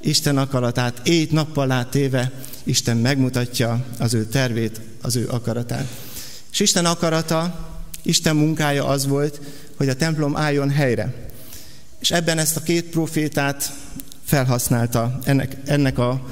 Isten 0.02 0.38
akaratát, 0.38 1.08
éjt 1.08 1.32
nappal 1.32 1.72
átéve, 1.72 2.32
Isten 2.64 2.98
megmutatja 2.98 3.86
az 3.98 4.14
ő 4.14 4.26
tervét, 4.26 4.82
az 5.02 5.16
ő 5.16 5.28
akaratát. 5.30 5.88
És 6.52 6.60
Isten 6.60 6.86
akarata, 6.86 7.70
Isten 8.04 8.36
munkája 8.36 8.86
az 8.86 9.08
volt, 9.08 9.42
hogy 9.76 9.90
a 9.90 9.96
templom 9.96 10.38
álljon 10.38 10.70
helyre. 10.70 11.29
És 12.00 12.12
ebben 12.12 12.38
ezt 12.38 12.56
a 12.56 12.62
két 12.62 12.86
profétát 12.86 13.74
felhasználta 14.26 15.20
ennek, 15.24 15.58
ennek 15.66 15.98
a 15.98 16.28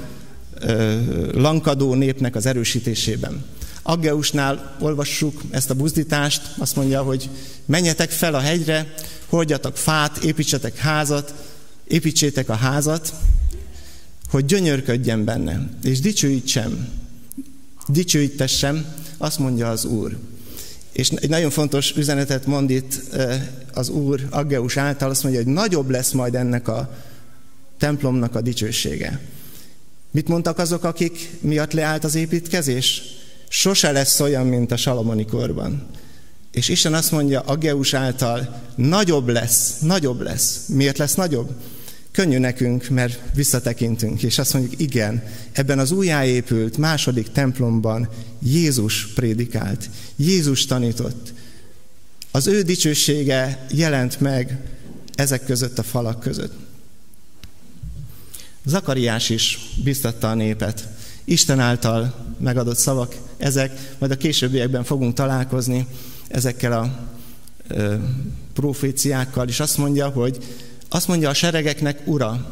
ö, 0.60 1.00
lankadó 1.32 1.94
népnek 1.94 2.36
az 2.36 2.46
erősítésében. 2.46 3.44
Aggeusnál 3.82 4.76
olvassuk 4.80 5.42
ezt 5.50 5.70
a 5.70 5.74
buzdítást, 5.74 6.42
azt 6.58 6.76
mondja, 6.76 7.02
hogy 7.02 7.28
menjetek 7.64 8.10
fel 8.10 8.34
a 8.34 8.40
hegyre, 8.40 8.94
hordjatok 9.28 9.76
fát, 9.76 10.16
építsetek 10.16 10.76
házat, 10.76 11.34
építsétek 11.84 12.48
a 12.48 12.54
házat, 12.54 13.12
hogy 14.30 14.44
gyönyörködjen 14.44 15.24
benne, 15.24 15.68
és 15.82 16.00
dicsőítsem, 16.00 16.88
dicsőítessem, 17.86 18.86
azt 19.16 19.38
mondja 19.38 19.70
az 19.70 19.84
Úr. 19.84 20.18
És 20.98 21.08
egy 21.10 21.28
nagyon 21.28 21.50
fontos 21.50 21.96
üzenetet 21.96 22.46
mond 22.46 22.70
itt 22.70 23.00
az 23.74 23.88
Úr 23.88 24.26
Aggeus 24.30 24.76
által, 24.76 25.10
azt 25.10 25.22
mondja, 25.22 25.42
hogy 25.42 25.52
nagyobb 25.52 25.90
lesz 25.90 26.12
majd 26.12 26.34
ennek 26.34 26.68
a 26.68 26.94
templomnak 27.78 28.34
a 28.34 28.40
dicsősége. 28.40 29.20
Mit 30.10 30.28
mondtak 30.28 30.58
azok, 30.58 30.84
akik 30.84 31.30
miatt 31.40 31.72
leállt 31.72 32.04
az 32.04 32.14
építkezés? 32.14 33.02
Sose 33.48 33.92
lesz 33.92 34.20
olyan, 34.20 34.46
mint 34.46 34.72
a 34.72 34.76
Salamoni 34.76 35.24
korban. 35.24 35.86
És 36.52 36.68
Isten 36.68 36.94
azt 36.94 37.10
mondja 37.12 37.40
Aggeus 37.40 37.94
által, 37.94 38.62
nagyobb 38.74 39.28
lesz, 39.28 39.78
nagyobb 39.78 40.20
lesz. 40.20 40.66
Miért 40.66 40.98
lesz 40.98 41.14
nagyobb? 41.14 41.50
Könnyű 42.12 42.38
nekünk, 42.38 42.88
mert 42.88 43.20
visszatekintünk, 43.34 44.22
és 44.22 44.38
azt 44.38 44.52
mondjuk, 44.52 44.80
igen, 44.80 45.22
ebben 45.52 45.78
az 45.78 45.90
újjáépült 45.90 46.76
második 46.76 47.32
templomban 47.32 48.08
Jézus 48.42 49.06
prédikált, 49.06 49.90
Jézus 50.16 50.66
tanított. 50.66 51.32
Az 52.30 52.46
ő 52.46 52.62
dicsősége 52.62 53.66
jelent 53.70 54.20
meg 54.20 54.58
ezek 55.14 55.44
között 55.44 55.78
a 55.78 55.82
falak 55.82 56.20
között. 56.20 56.52
Zakariás 58.64 59.30
is 59.30 59.58
biztatta 59.82 60.30
a 60.30 60.34
népet. 60.34 60.88
Isten 61.24 61.60
által 61.60 62.14
megadott 62.38 62.76
szavak 62.76 63.14
ezek, 63.36 63.94
majd 63.98 64.12
a 64.12 64.16
későbbiekben 64.16 64.84
fogunk 64.84 65.14
találkozni 65.14 65.86
ezekkel 66.28 66.72
a 66.72 67.08
ö, 67.68 67.94
proféciákkal, 68.52 69.48
és 69.48 69.60
azt 69.60 69.76
mondja, 69.78 70.08
hogy 70.08 70.38
azt 70.88 71.08
mondja 71.08 71.28
a 71.28 71.34
seregeknek, 71.34 72.00
ura, 72.04 72.50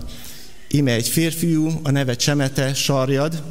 ime 0.68 0.92
egy 0.92 1.08
férfiú, 1.08 1.80
a 1.82 1.90
neve 1.90 2.16
Csemete, 2.16 2.74
sarjad, 2.74 3.42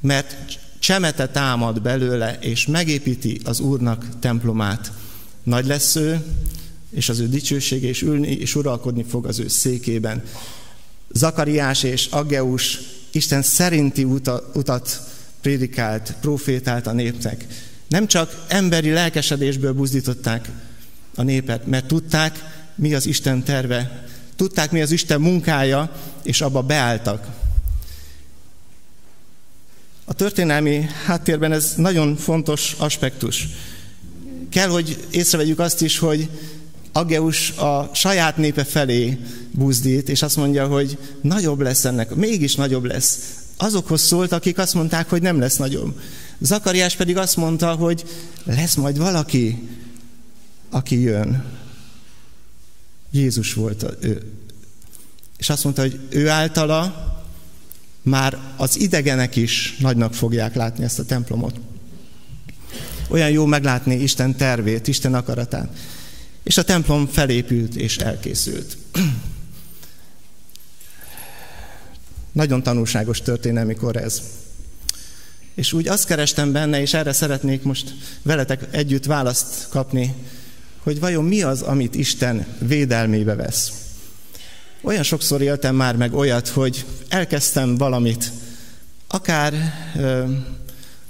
mert 0.00 0.58
csemete 0.78 1.28
támad 1.28 1.82
belőle, 1.82 2.38
és 2.40 2.66
megépíti 2.66 3.40
az 3.44 3.60
Úrnak 3.60 4.06
templomát. 4.18 4.92
Nagy 5.42 5.66
lesz 5.66 5.96
ő, 5.96 6.24
és 6.90 7.08
az 7.08 7.18
ő 7.18 7.28
dicsősége, 7.28 7.88
és 7.88 8.02
ülni, 8.02 8.30
és 8.30 8.54
uralkodni 8.54 9.04
fog 9.08 9.26
az 9.26 9.38
ő 9.38 9.48
székében. 9.48 10.22
Zakariás 11.12 11.82
és 11.82 12.06
Aggeus 12.06 12.78
Isten 13.10 13.42
szerinti 13.42 14.04
utat 14.54 15.00
prédikált, 15.40 16.14
profétált 16.20 16.86
a 16.86 16.92
népnek. 16.92 17.46
Nem 17.88 18.06
csak 18.06 18.44
emberi 18.48 18.90
lelkesedésből 18.90 19.72
buzdították 19.72 20.50
a 21.14 21.22
népet, 21.22 21.66
mert 21.66 21.86
tudták, 21.86 22.44
mi 22.74 22.94
az 22.94 23.06
Isten 23.06 23.42
terve, 23.42 24.08
tudták, 24.40 24.70
mi 24.70 24.80
az 24.80 24.90
Isten 24.90 25.20
munkája, 25.20 25.92
és 26.22 26.40
abba 26.40 26.62
beálltak. 26.62 27.26
A 30.04 30.12
történelmi 30.12 30.86
háttérben 31.04 31.52
ez 31.52 31.72
nagyon 31.76 32.16
fontos 32.16 32.74
aspektus. 32.78 33.48
Kell, 34.50 34.68
hogy 34.68 35.04
észrevegyük 35.10 35.58
azt 35.58 35.82
is, 35.82 35.98
hogy 35.98 36.28
Ageus 36.92 37.50
a 37.50 37.90
saját 37.94 38.36
népe 38.36 38.64
felé 38.64 39.18
buzdít, 39.50 40.08
és 40.08 40.22
azt 40.22 40.36
mondja, 40.36 40.66
hogy 40.66 40.98
nagyobb 41.20 41.60
lesz 41.60 41.84
ennek, 41.84 42.14
mégis 42.14 42.54
nagyobb 42.54 42.84
lesz. 42.84 43.18
Azokhoz 43.56 44.00
szólt, 44.00 44.32
akik 44.32 44.58
azt 44.58 44.74
mondták, 44.74 45.08
hogy 45.08 45.22
nem 45.22 45.38
lesz 45.38 45.56
nagyobb. 45.56 46.00
Zakariás 46.38 46.96
pedig 46.96 47.16
azt 47.16 47.36
mondta, 47.36 47.74
hogy 47.74 48.04
lesz 48.44 48.74
majd 48.74 48.98
valaki, 48.98 49.68
aki 50.70 51.00
jön. 51.00 51.59
Jézus 53.10 53.54
volt 53.54 53.86
ő. 54.00 54.32
És 55.38 55.50
azt 55.50 55.64
mondta, 55.64 55.82
hogy 55.82 56.00
ő 56.08 56.28
általa 56.28 57.08
már 58.02 58.38
az 58.56 58.78
idegenek 58.78 59.36
is 59.36 59.76
nagynak 59.78 60.14
fogják 60.14 60.54
látni 60.54 60.84
ezt 60.84 60.98
a 60.98 61.04
templomot. 61.04 61.60
Olyan 63.08 63.30
jó 63.30 63.46
meglátni 63.46 63.94
Isten 63.94 64.36
tervét, 64.36 64.88
Isten 64.88 65.14
akaratát. 65.14 65.76
És 66.42 66.58
a 66.58 66.64
templom 66.64 67.06
felépült 67.06 67.74
és 67.74 67.96
elkészült. 67.96 68.76
Nagyon 72.32 72.62
tanulságos 72.62 73.20
történelmi 73.22 73.74
kor 73.74 73.96
ez. 73.96 74.22
És 75.54 75.72
úgy 75.72 75.88
azt 75.88 76.06
kerestem 76.06 76.52
benne, 76.52 76.80
és 76.80 76.94
erre 76.94 77.12
szeretnék 77.12 77.62
most 77.62 77.94
veletek 78.22 78.66
együtt 78.70 79.04
választ 79.04 79.68
kapni, 79.68 80.14
hogy 80.82 81.00
vajon 81.00 81.24
mi 81.24 81.42
az, 81.42 81.62
amit 81.62 81.94
Isten 81.94 82.46
védelmébe 82.58 83.34
vesz. 83.34 83.72
Olyan 84.82 85.02
sokszor 85.02 85.42
éltem 85.42 85.74
már 85.74 85.96
meg 85.96 86.14
olyat, 86.14 86.48
hogy 86.48 86.84
elkezdtem 87.08 87.76
valamit, 87.76 88.30
akár 89.06 89.54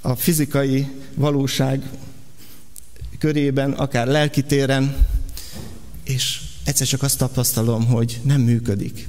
a 0.00 0.14
fizikai 0.14 0.88
valóság 1.14 1.82
körében, 3.18 3.72
akár 3.72 4.06
lelkitéren, 4.06 5.06
és 6.04 6.40
egyszer 6.64 6.86
csak 6.86 7.02
azt 7.02 7.18
tapasztalom, 7.18 7.86
hogy 7.86 8.20
nem 8.22 8.40
működik. 8.40 9.08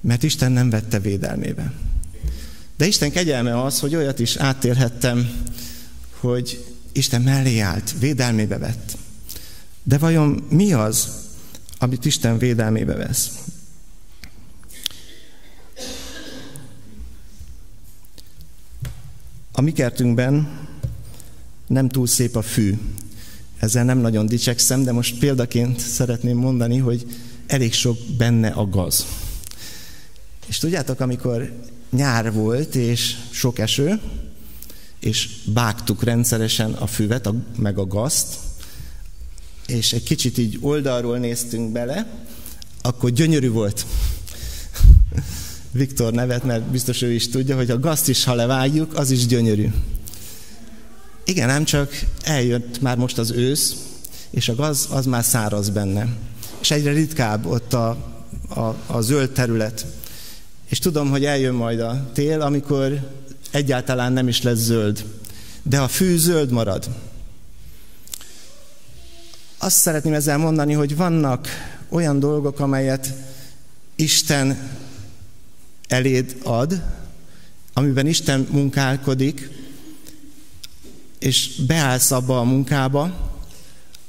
Mert 0.00 0.22
Isten 0.22 0.52
nem 0.52 0.70
vette 0.70 0.98
védelmébe. 0.98 1.72
De 2.76 2.86
Isten 2.86 3.10
kegyelme 3.10 3.62
az, 3.62 3.80
hogy 3.80 3.94
olyat 3.94 4.18
is 4.18 4.36
áttérhettem, 4.36 5.30
hogy 6.20 6.64
Isten 6.92 7.22
mellé 7.22 7.58
állt, 7.58 7.94
védelmébe 7.98 8.58
vett. 8.58 8.96
De 9.88 9.98
vajon 9.98 10.46
mi 10.48 10.72
az, 10.72 11.08
amit 11.78 12.04
Isten 12.04 12.38
védelmébe 12.38 12.94
vesz. 12.94 13.30
A 19.52 19.60
mi 19.60 19.72
kertünkben 19.72 20.58
nem 21.66 21.88
túl 21.88 22.06
szép 22.06 22.36
a 22.36 22.42
fű. 22.42 22.78
Ezzel 23.58 23.84
nem 23.84 23.98
nagyon 23.98 24.26
dicsekszem, 24.26 24.84
de 24.84 24.92
most 24.92 25.18
példaként 25.18 25.80
szeretném 25.80 26.36
mondani, 26.36 26.78
hogy 26.78 27.06
elég 27.46 27.72
sok 27.72 27.98
benne 28.16 28.48
a 28.48 28.68
gaz. 28.68 29.06
És 30.46 30.58
tudjátok, 30.58 31.00
amikor 31.00 31.52
nyár 31.90 32.32
volt, 32.32 32.74
és 32.74 33.16
sok 33.30 33.58
eső, 33.58 34.00
és 35.00 35.28
bágtuk 35.44 36.02
rendszeresen 36.02 36.72
a 36.72 36.86
füvet, 36.86 37.28
meg 37.56 37.78
a 37.78 37.86
gazt, 37.86 38.47
és 39.68 39.92
egy 39.92 40.02
kicsit 40.02 40.38
így 40.38 40.58
oldalról 40.60 41.18
néztünk 41.18 41.72
bele, 41.72 42.06
akkor 42.82 43.10
gyönyörű 43.10 43.50
volt. 43.50 43.86
Viktor 45.70 46.12
nevet, 46.12 46.44
mert 46.44 46.62
biztos 46.62 47.02
ő 47.02 47.12
is 47.12 47.28
tudja, 47.28 47.56
hogy 47.56 47.70
a 47.70 47.78
gazt 47.78 48.08
is, 48.08 48.24
ha 48.24 48.34
levágjuk, 48.34 48.96
az 48.96 49.10
is 49.10 49.26
gyönyörű. 49.26 49.68
Igen, 51.24 51.46
nem 51.46 51.64
csak 51.64 52.04
eljött 52.22 52.80
már 52.80 52.96
most 52.96 53.18
az 53.18 53.30
ősz, 53.30 53.76
és 54.30 54.48
a 54.48 54.54
gaz 54.54 54.88
az 54.90 55.06
már 55.06 55.24
száraz 55.24 55.68
benne. 55.68 56.08
És 56.60 56.70
egyre 56.70 56.92
ritkább 56.92 57.46
ott 57.46 57.72
a, 57.72 57.88
a, 58.48 58.74
a 58.86 59.00
zöld 59.00 59.30
terület. 59.30 59.86
És 60.68 60.78
tudom, 60.78 61.10
hogy 61.10 61.24
eljön 61.24 61.54
majd 61.54 61.80
a 61.80 62.10
tél, 62.12 62.40
amikor 62.40 63.10
egyáltalán 63.50 64.12
nem 64.12 64.28
is 64.28 64.42
lesz 64.42 64.58
zöld. 64.58 65.04
De 65.62 65.80
a 65.80 65.88
fű 65.88 66.16
zöld 66.16 66.50
marad. 66.50 66.88
Azt 69.60 69.76
szeretném 69.76 70.12
ezzel 70.12 70.38
mondani, 70.38 70.72
hogy 70.72 70.96
vannak 70.96 71.48
olyan 71.88 72.20
dolgok, 72.20 72.60
amelyet 72.60 73.12
Isten 73.94 74.70
eléd 75.88 76.36
ad, 76.42 76.82
amiben 77.72 78.06
Isten 78.06 78.46
munkálkodik, 78.50 79.50
és 81.18 81.64
beállsz 81.66 82.10
abba 82.10 82.38
a 82.38 82.42
munkába, 82.42 83.32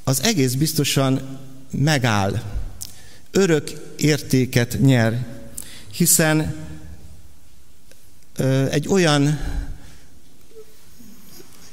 az 0.03 0.23
egész 0.23 0.53
biztosan 0.53 1.39
megáll. 1.71 2.41
Örök 3.31 3.93
értéket 3.97 4.77
nyer, 4.79 5.25
hiszen 5.91 6.55
egy 8.69 8.88
olyan 8.88 9.39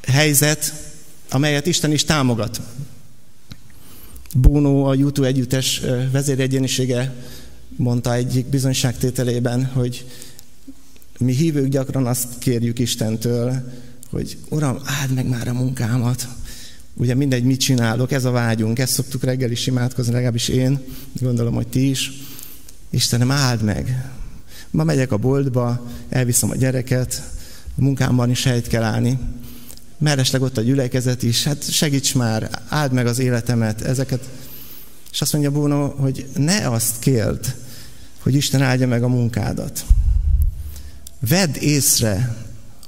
helyzet, 0.06 0.72
amelyet 1.30 1.66
Isten 1.66 1.92
is 1.92 2.04
támogat. 2.04 2.60
Bono, 4.34 4.88
a 4.88 4.94
YouTube 4.94 5.26
együttes 5.26 5.82
vezéregyenisége 6.12 7.14
mondta 7.76 8.14
egyik 8.14 8.46
bizonyságtételében, 8.46 9.64
hogy 9.64 10.06
mi 11.18 11.32
hívők 11.32 11.68
gyakran 11.68 12.06
azt 12.06 12.38
kérjük 12.38 12.78
Istentől, 12.78 13.72
hogy 14.10 14.38
Uram, 14.48 14.78
áld 14.84 15.14
meg 15.14 15.28
már 15.28 15.48
a 15.48 15.52
munkámat. 15.52 16.28
Ugye 16.94 17.14
mindegy, 17.14 17.44
mit 17.44 17.60
csinálok, 17.60 18.12
ez 18.12 18.24
a 18.24 18.30
vágyunk, 18.30 18.78
ezt 18.78 18.92
szoktuk 18.92 19.24
reggel 19.24 19.50
is 19.50 19.66
imádkozni, 19.66 20.12
legalábbis 20.12 20.48
én, 20.48 20.80
gondolom, 21.20 21.54
hogy 21.54 21.68
ti 21.68 21.88
is. 21.88 22.12
Istenem, 22.90 23.30
áld 23.30 23.62
meg. 23.62 24.10
Ma 24.70 24.84
megyek 24.84 25.12
a 25.12 25.16
boltba, 25.16 25.86
elviszem 26.08 26.50
a 26.50 26.56
gyereket, 26.56 27.22
a 27.78 27.82
munkámban 27.82 28.30
is 28.30 28.44
helyt 28.44 28.66
kell 28.66 28.82
állni 28.82 29.18
mellesleg 29.98 30.42
ott 30.42 30.56
a 30.56 30.60
gyülekezet 30.60 31.22
is, 31.22 31.44
hát 31.44 31.70
segíts 31.70 32.14
már, 32.14 32.62
áld 32.68 32.92
meg 32.92 33.06
az 33.06 33.18
életemet, 33.18 33.80
ezeket. 33.80 34.28
És 35.12 35.20
azt 35.20 35.32
mondja 35.32 35.50
Bruno, 35.50 35.88
hogy 35.88 36.28
ne 36.34 36.68
azt 36.68 36.98
kérd, 36.98 37.54
hogy 38.22 38.34
Isten 38.34 38.62
áldja 38.62 38.86
meg 38.86 39.02
a 39.02 39.08
munkádat. 39.08 39.84
Vedd 41.28 41.56
észre, 41.56 42.36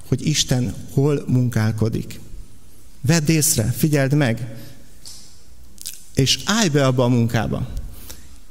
hogy 0.09 0.27
Isten 0.27 0.75
hol 0.93 1.25
munkálkodik. 1.27 2.21
Vedd 3.01 3.31
észre, 3.31 3.65
figyeld 3.65 4.15
meg, 4.15 4.57
és 6.15 6.39
állj 6.45 6.69
be 6.69 6.87
abba 6.87 7.05
a 7.05 7.09
munkába. 7.09 7.69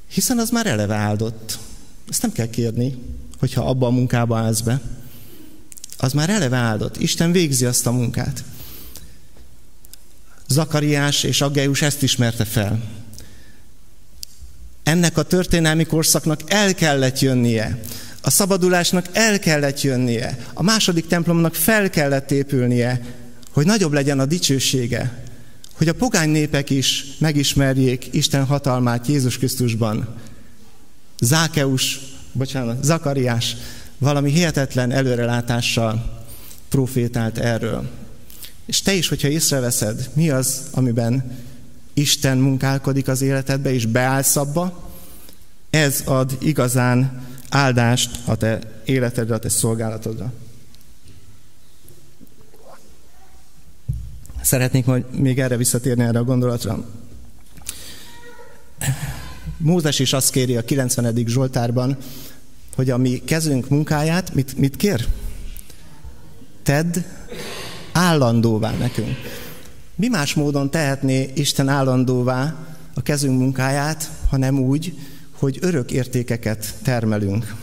Hiszen 0.07 0.37
az 0.39 0.49
már 0.49 0.67
eleve 0.67 0.95
áldott. 0.95 1.59
Ezt 2.09 2.21
nem 2.21 2.31
kell 2.31 2.49
kérni, 2.49 2.97
hogyha 3.39 3.69
abba 3.69 3.87
a 3.87 3.91
munkába 3.91 4.37
állsz 4.37 4.61
be 4.61 4.81
az 5.97 6.13
már 6.13 6.29
eleve 6.29 6.57
áldott. 6.57 6.97
Isten 6.97 7.31
végzi 7.31 7.65
azt 7.65 7.87
a 7.87 7.91
munkát. 7.91 8.43
Zakariás 10.47 11.23
és 11.23 11.41
Aggeus 11.41 11.81
ezt 11.81 12.03
ismerte 12.03 12.45
fel. 12.45 12.81
Ennek 14.83 15.17
a 15.17 15.23
történelmi 15.23 15.85
korszaknak 15.85 16.41
el 16.45 16.73
kellett 16.73 17.19
jönnie. 17.19 17.79
A 18.21 18.29
szabadulásnak 18.29 19.05
el 19.11 19.39
kellett 19.39 19.81
jönnie. 19.81 20.37
A 20.53 20.63
második 20.63 21.07
templomnak 21.07 21.55
fel 21.55 21.89
kellett 21.89 22.31
épülnie, 22.31 23.01
hogy 23.51 23.65
nagyobb 23.65 23.93
legyen 23.93 24.19
a 24.19 24.25
dicsősége. 24.25 25.23
Hogy 25.73 25.87
a 25.87 25.93
pogány 25.93 26.29
népek 26.29 26.69
is 26.69 27.05
megismerjék 27.19 28.07
Isten 28.11 28.45
hatalmát 28.45 29.07
Jézus 29.07 29.37
Krisztusban. 29.37 30.15
Zákeus, 31.19 31.99
bocsánat, 32.31 32.83
Zakariás 32.83 33.55
valami 33.97 34.31
hihetetlen 34.31 34.91
előrelátással 34.91 36.25
profétált 36.69 37.37
erről. 37.37 37.89
És 38.65 38.81
te 38.81 38.93
is, 38.93 39.07
hogyha 39.07 39.27
észreveszed, 39.27 40.09
mi 40.13 40.29
az, 40.29 40.67
amiben 40.71 41.37
Isten 41.93 42.37
munkálkodik 42.37 43.07
az 43.07 43.21
életedbe, 43.21 43.73
és 43.73 43.85
beállsz 43.85 44.35
abba, 44.35 44.91
ez 45.69 46.01
ad 46.05 46.37
igazán 46.41 47.25
áldást 47.49 48.19
a 48.25 48.35
te 48.35 48.59
életedre, 48.85 49.35
a 49.35 49.39
te 49.39 49.49
szolgálatodra. 49.49 50.33
Szeretnék 54.41 54.85
majd 54.85 55.19
még 55.19 55.39
erre 55.39 55.57
visszatérni 55.57 56.03
erre 56.03 56.19
a 56.19 56.23
gondolatra. 56.23 56.85
Mózes 59.57 59.99
is 59.99 60.13
azt 60.13 60.31
kéri 60.31 60.57
a 60.57 60.63
90. 60.63 61.15
Zsoltárban, 61.25 61.97
hogy 62.77 62.89
a 62.89 62.97
mi 62.97 63.21
kezünk 63.25 63.69
munkáját, 63.69 64.33
mit, 64.33 64.57
mit 64.57 64.75
kér? 64.75 65.07
Tedd 66.63 66.97
állandóvá 67.91 68.71
nekünk. 68.71 69.17
Mi 69.95 70.07
más 70.07 70.33
módon 70.33 70.71
tehetné 70.71 71.31
Isten 71.35 71.69
állandóvá 71.69 72.67
a 72.93 73.01
kezünk 73.01 73.39
munkáját, 73.39 74.11
hanem 74.29 74.59
úgy, 74.59 74.97
hogy 75.31 75.57
örök 75.61 75.91
értékeket 75.91 76.73
termelünk. 76.81 77.55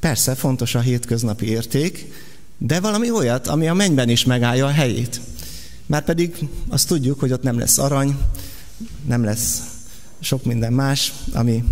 Persze 0.00 0.34
fontos 0.34 0.74
a 0.74 0.80
hétköznapi 0.80 1.46
érték, 1.46 2.12
de 2.58 2.80
valami 2.80 3.10
olyat, 3.10 3.46
ami 3.46 3.68
a 3.68 3.74
mennyben 3.74 4.08
is 4.08 4.24
megállja 4.24 4.66
a 4.66 4.70
helyét. 4.70 5.20
Már 5.86 6.04
pedig 6.04 6.48
azt 6.68 6.88
tudjuk, 6.88 7.20
hogy 7.20 7.32
ott 7.32 7.42
nem 7.42 7.58
lesz 7.58 7.78
arany, 7.78 8.18
nem 9.06 9.24
lesz 9.24 9.62
sok 10.20 10.44
minden 10.44 10.72
más, 10.72 11.12
ami, 11.32 11.64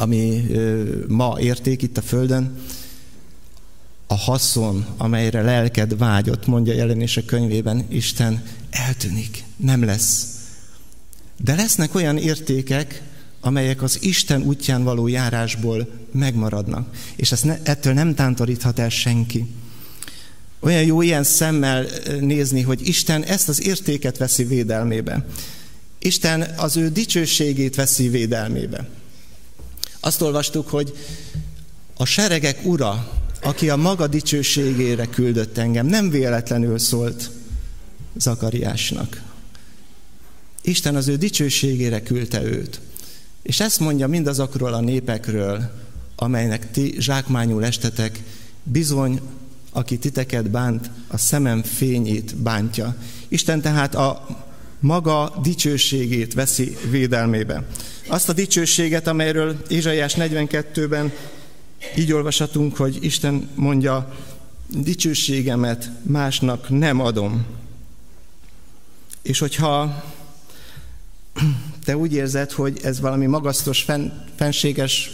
ami 0.00 0.46
ma 1.08 1.36
érték 1.40 1.82
itt 1.82 1.96
a 1.96 2.02
Földön. 2.02 2.56
A 4.06 4.14
haszon, 4.14 4.86
amelyre 4.96 5.42
lelked 5.42 5.98
vágyott, 5.98 6.46
mondja 6.46 6.74
jelenések 6.74 7.24
könyvében, 7.24 7.86
Isten 7.88 8.42
eltűnik, 8.70 9.44
nem 9.56 9.84
lesz. 9.84 10.26
De 11.36 11.54
lesznek 11.54 11.94
olyan 11.94 12.16
értékek, 12.16 13.02
amelyek 13.40 13.82
az 13.82 13.98
Isten 14.02 14.42
útján 14.42 14.84
való 14.84 15.06
járásból 15.06 15.88
megmaradnak. 16.12 16.94
És 17.16 17.32
ezt 17.32 17.44
ne, 17.44 17.58
ettől 17.62 17.92
nem 17.92 18.14
tántoríthat 18.14 18.78
el 18.78 18.88
senki. 18.88 19.46
Olyan 20.60 20.82
jó 20.82 21.02
ilyen 21.02 21.24
szemmel 21.24 21.86
nézni, 22.20 22.62
hogy 22.62 22.88
Isten 22.88 23.24
ezt 23.24 23.48
az 23.48 23.66
értéket 23.66 24.18
veszi 24.18 24.44
védelmébe. 24.44 25.26
Isten 25.98 26.42
az 26.56 26.76
ő 26.76 26.88
dicsőségét 26.88 27.74
veszi 27.74 28.08
védelmébe. 28.08 28.88
Azt 30.00 30.22
olvastuk, 30.22 30.68
hogy 30.68 30.96
a 31.96 32.04
seregek 32.04 32.64
ura, 32.64 33.20
aki 33.42 33.70
a 33.70 33.76
maga 33.76 34.06
dicsőségére 34.06 35.06
küldött 35.06 35.58
engem, 35.58 35.86
nem 35.86 36.10
véletlenül 36.10 36.78
szólt 36.78 37.30
Zakariásnak. 38.16 39.22
Isten 40.62 40.96
az 40.96 41.08
ő 41.08 41.16
dicsőségére 41.16 42.02
küldte 42.02 42.42
őt. 42.42 42.80
És 43.42 43.60
ezt 43.60 43.80
mondja 43.80 44.06
mindazokról 44.06 44.74
a 44.74 44.80
népekről, 44.80 45.70
amelynek 46.16 46.70
ti 46.70 46.94
zsákmányul 46.98 47.64
estetek, 47.64 48.22
bizony, 48.62 49.20
aki 49.72 49.98
titeket 49.98 50.50
bánt, 50.50 50.90
a 51.08 51.16
szemem 51.16 51.62
fényét 51.62 52.36
bántja. 52.36 52.96
Isten 53.28 53.60
tehát 53.60 53.94
a 53.94 54.26
maga 54.80 55.38
dicsőségét 55.42 56.34
veszi 56.34 56.76
védelmébe. 56.90 57.66
Azt 58.08 58.28
a 58.28 58.32
dicsőséget, 58.32 59.06
amelyről 59.06 59.62
Ézsaiás 59.68 60.14
42-ben 60.18 61.12
így 61.96 62.12
olvashatunk, 62.12 62.76
hogy 62.76 62.98
Isten 63.00 63.48
mondja, 63.54 64.14
dicsőségemet 64.68 65.90
másnak 66.02 66.68
nem 66.68 67.00
adom. 67.00 67.46
És 69.22 69.38
hogyha 69.38 70.04
te 71.84 71.96
úgy 71.96 72.12
érzed, 72.12 72.52
hogy 72.52 72.78
ez 72.82 73.00
valami 73.00 73.26
magasztos, 73.26 73.82
fen, 73.82 74.24
fenséges 74.36 75.10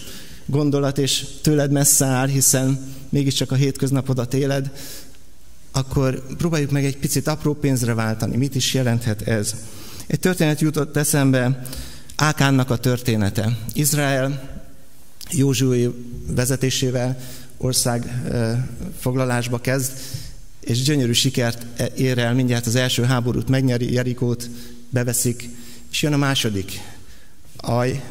gondolat, 0.47 0.99
és 0.99 1.25
tőled 1.43 1.71
messze 1.71 2.05
áll, 2.05 2.27
hiszen 2.27 2.95
mégiscsak 3.09 3.51
a 3.51 3.55
hétköznapodat 3.55 4.35
éled, 4.35 4.71
akkor 5.77 6.27
próbáljuk 6.37 6.71
meg 6.71 6.85
egy 6.85 6.97
picit 6.97 7.27
apró 7.27 7.55
pénzre 7.55 7.95
váltani. 7.95 8.37
Mit 8.37 8.55
is 8.55 8.75
jelenthet 8.75 9.23
ez? 9.23 9.55
Egy 10.07 10.19
történet 10.19 10.61
jutott 10.61 10.97
eszembe, 10.97 11.63
Ákánnak 12.17 12.71
a 12.71 12.77
története. 12.77 13.59
Izrael 13.73 14.59
Józsué 15.31 15.91
vezetésével 16.27 17.19
ország 17.57 18.23
foglalásba 18.99 19.59
kezd, 19.59 19.93
és 20.61 20.83
gyönyörű 20.83 21.13
sikert 21.13 21.67
ér 21.99 22.19
el, 22.19 22.35
mindjárt 22.35 22.67
az 22.67 22.75
első 22.75 23.03
háborút 23.03 23.49
megnyeri, 23.49 23.93
Jerikót 23.93 24.51
beveszik, 24.89 25.49
és 25.91 26.03
jön 26.03 26.13
a 26.13 26.17
második, 26.17 26.81
Aj, 27.57 28.03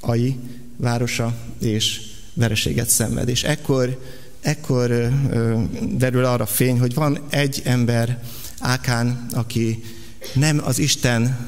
Ai 0.00 0.36
városa, 0.76 1.36
és 1.58 2.00
vereséget 2.34 2.88
szenved. 2.88 3.28
És 3.28 3.42
ekkor, 3.42 3.98
ekkor 4.40 5.12
derül 5.96 6.24
arra 6.24 6.46
fény, 6.46 6.78
hogy 6.78 6.94
van 6.94 7.18
egy 7.30 7.62
ember, 7.64 8.22
Ákán, 8.58 9.26
aki 9.32 9.82
nem 10.34 10.60
az 10.64 10.78
Isten 10.78 11.46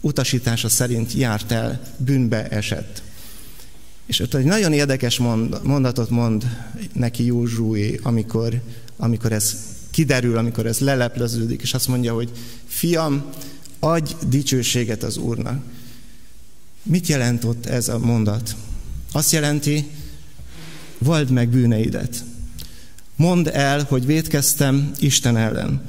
utasítása 0.00 0.68
szerint 0.68 1.12
járt 1.12 1.52
el, 1.52 1.82
bűnbe 1.96 2.48
esett. 2.48 3.02
És 4.06 4.20
ott 4.20 4.34
egy 4.34 4.44
nagyon 4.44 4.72
érdekes 4.72 5.18
mondatot 5.62 6.10
mond 6.10 6.44
neki 6.92 7.24
Józsué, 7.24 8.00
amikor, 8.02 8.60
amikor 8.96 9.32
ez 9.32 9.56
kiderül, 9.90 10.36
amikor 10.36 10.66
ez 10.66 10.78
lelepleződik, 10.78 11.62
és 11.62 11.74
azt 11.74 11.88
mondja, 11.88 12.14
hogy 12.14 12.30
fiam, 12.66 13.24
adj 13.78 14.14
dicsőséget 14.28 15.02
az 15.02 15.16
Úrnak. 15.16 15.62
Mit 16.82 17.06
jelent 17.06 17.44
ott 17.44 17.66
ez 17.66 17.88
a 17.88 17.98
mondat? 17.98 18.56
Azt 19.12 19.32
jelenti, 19.32 19.90
vald 20.98 21.30
meg 21.30 21.48
bűneidet. 21.48 22.24
Mondd 23.16 23.48
el, 23.48 23.84
hogy 23.88 24.06
védkeztem 24.06 24.90
Isten 24.98 25.36
ellen. 25.36 25.82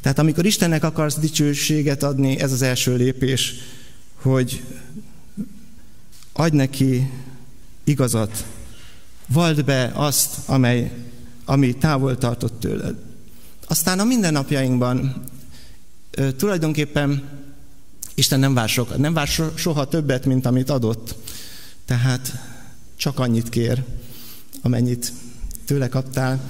Tehát 0.00 0.18
amikor 0.18 0.46
Istennek 0.46 0.84
akarsz 0.84 1.18
dicsőséget 1.18 2.02
adni, 2.02 2.38
ez 2.38 2.52
az 2.52 2.62
első 2.62 2.96
lépés, 2.96 3.54
hogy 4.14 4.62
adj 6.32 6.56
neki 6.56 7.10
igazat, 7.84 8.44
vald 9.26 9.64
be 9.64 9.90
azt, 9.94 10.36
amely, 10.46 10.92
ami 11.44 11.76
távol 11.76 12.18
tartott 12.18 12.60
tőled. 12.60 12.96
Aztán 13.66 13.98
a 13.98 14.04
mindennapjainkban 14.04 15.24
tulajdonképpen 16.36 17.22
Isten 18.14 18.38
nem 18.40 18.54
vár, 18.54 18.68
soha, 18.68 18.96
nem 18.96 19.12
vár 19.12 19.28
soha 19.54 19.88
többet, 19.88 20.26
mint 20.26 20.46
amit 20.46 20.70
adott. 20.70 21.14
Tehát 21.84 22.32
csak 22.96 23.18
annyit 23.18 23.48
kér, 23.48 23.84
amennyit 24.62 25.12
tőle 25.70 25.88
kaptál. 25.88 26.40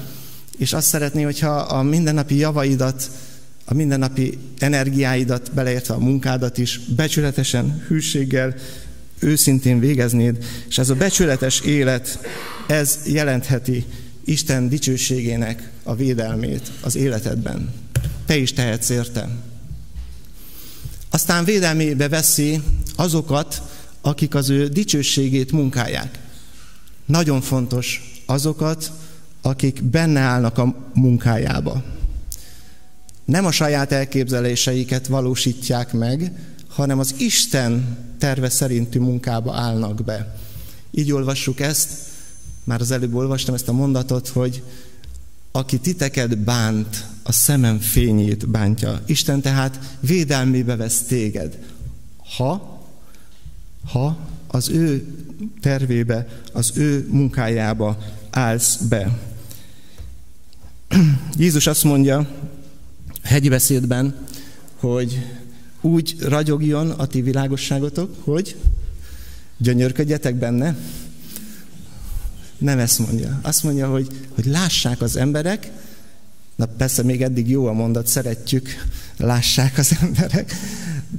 És 0.59 0.73
azt 0.73 0.89
szeretné, 0.89 1.23
hogyha 1.23 1.51
a 1.57 1.83
mindennapi 1.83 2.37
javaidat, 2.37 3.11
a 3.65 3.75
mindennapi 3.75 4.39
energiáidat, 4.59 5.53
beleértve 5.53 5.95
a 5.95 5.99
munkádat 5.99 6.59
is, 6.59 6.81
becsületesen, 6.97 7.85
hűséggel, 7.89 8.55
őszintén 9.19 9.81
végeznéd, 9.81 10.45
és 10.69 10.79
ez 10.79 10.91
a 10.91 10.95
becsületes 10.95 11.61
élet, 11.61 12.19
ez 12.67 12.99
jelentheti 13.07 13.85
Isten 14.25 14.69
dicsőségének 14.69 15.71
a 15.83 15.95
védelmét 15.95 16.71
az 16.81 16.97
életedben. 16.97 17.75
Te 18.27 18.37
is 18.37 18.53
tehetsz 18.53 18.89
érte. 18.89 19.29
Aztán 21.11 21.45
védelmébe 21.45 22.09
veszi 22.09 22.63
azokat, 22.97 23.63
akik 24.01 24.35
az 24.35 24.51
ő 24.51 24.69
dicsőségét 24.69 25.53
munkálják. 25.53 26.19
Nagyon 27.07 27.41
fontos 27.41 28.21
azokat, 28.27 28.93
akik 29.43 29.83
benne 29.83 30.21
állnak 30.21 30.59
a 30.59 30.75
munkájába. 30.95 31.83
Nem 33.25 33.45
a 33.45 33.51
saját 33.51 33.93
elképzeléseiket 33.93 35.07
valósítják 35.07 35.93
meg, 35.93 36.33
hanem 36.69 36.99
az 36.99 37.15
Isten 37.19 37.99
terve 38.19 38.49
szerinti 38.49 38.99
munkába 38.99 39.55
állnak 39.55 40.05
be. 40.05 40.37
Így 40.91 41.13
olvassuk 41.13 41.61
ezt, 41.61 41.91
már 42.65 42.81
az 42.81 42.91
előbb 42.91 43.15
olvastam 43.15 43.55
ezt 43.55 43.69
a 43.69 43.73
mondatot, 43.73 44.29
hogy 44.29 44.63
aki 45.53 45.79
titeket 45.79 46.39
bánt, 46.39 47.07
a 47.23 47.33
szemem 47.33 47.79
fényét 47.79 48.49
bántja. 48.49 49.01
Isten 49.07 49.41
tehát 49.41 49.97
védelmébe 50.01 50.77
vesz 50.77 51.03
téged. 51.03 51.59
Ha, 52.37 52.81
ha 53.93 54.19
az 54.47 54.69
ő 54.69 55.07
tervébe, 55.61 56.29
az 56.53 56.73
ő 56.75 57.07
munkájába 57.11 57.99
állsz 58.31 58.77
be. 58.77 59.30
Jézus 61.37 61.67
azt 61.67 61.85
mondja 61.85 62.29
hegyi 63.23 63.49
beszédben, 63.49 64.15
hogy 64.77 65.27
úgy 65.81 66.17
ragyogjon 66.21 66.91
a 66.91 67.07
ti 67.07 67.23
világosságotok, 67.23 68.17
hogy 68.25 68.57
gyönyörködjetek 69.57 70.35
benne, 70.35 70.77
nem 72.59 72.79
ezt 72.79 72.99
mondja. 72.99 73.39
Azt 73.43 73.63
mondja, 73.63 73.91
hogy, 73.91 74.09
hogy 74.35 74.45
lássák 74.47 75.01
az 75.01 75.17
emberek, 75.17 75.71
na 76.57 76.67
persze 76.67 77.03
még 77.03 77.23
eddig 77.23 77.49
jó 77.49 77.67
a 77.67 77.73
mondat, 77.73 78.07
szeretjük, 78.07 78.69
lássák 79.17 79.79
az 79.79 79.97
emberek, 80.01 80.55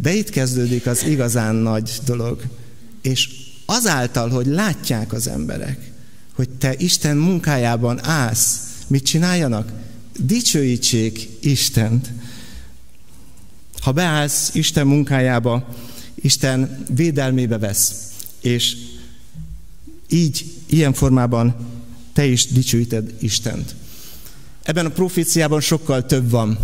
de 0.01 0.13
itt 0.13 0.29
kezdődik 0.29 0.86
az 0.86 1.03
igazán 1.03 1.55
nagy 1.55 1.99
dolog. 2.05 2.41
És 3.01 3.29
azáltal, 3.65 4.29
hogy 4.29 4.45
látják 4.45 5.13
az 5.13 5.27
emberek, 5.27 5.91
hogy 6.34 6.49
te 6.49 6.73
Isten 6.77 7.17
munkájában 7.17 8.05
állsz, 8.05 8.70
mit 8.91 9.06
csináljanak? 9.06 9.71
Dicsőítsék 10.19 11.30
Istent. 11.39 12.12
Ha 13.82 13.91
beállsz 13.91 14.49
Isten 14.54 14.88
munkájába, 14.88 15.75
Isten 16.15 16.84
védelmébe 16.95 17.58
vesz, 17.58 17.93
és 18.41 18.75
így, 20.10 20.45
ilyen 20.65 20.93
formában 20.93 21.56
te 22.13 22.25
is 22.25 22.47
dicsőíted 22.47 23.13
Istent. 23.19 23.75
Ebben 24.63 24.86
a 24.86 24.89
proféciában 24.89 25.62
sokkal 25.62 26.06
több 26.06 26.30
van, 26.30 26.60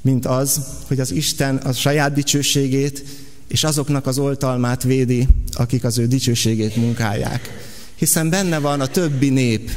mint 0.00 0.26
az, 0.26 0.60
hogy 0.86 1.00
az 1.00 1.10
Isten 1.10 1.56
a 1.56 1.72
saját 1.72 2.12
dicsőségét 2.12 3.04
és 3.48 3.64
azoknak 3.64 4.06
az 4.06 4.18
oltalmát 4.18 4.82
védi, 4.82 5.28
akik 5.52 5.84
az 5.84 5.98
ő 5.98 6.06
dicsőségét 6.06 6.76
munkálják. 6.76 7.50
Hiszen 7.94 8.30
benne 8.30 8.58
van 8.58 8.80
a 8.80 8.86
többi 8.86 9.28
nép. 9.28 9.70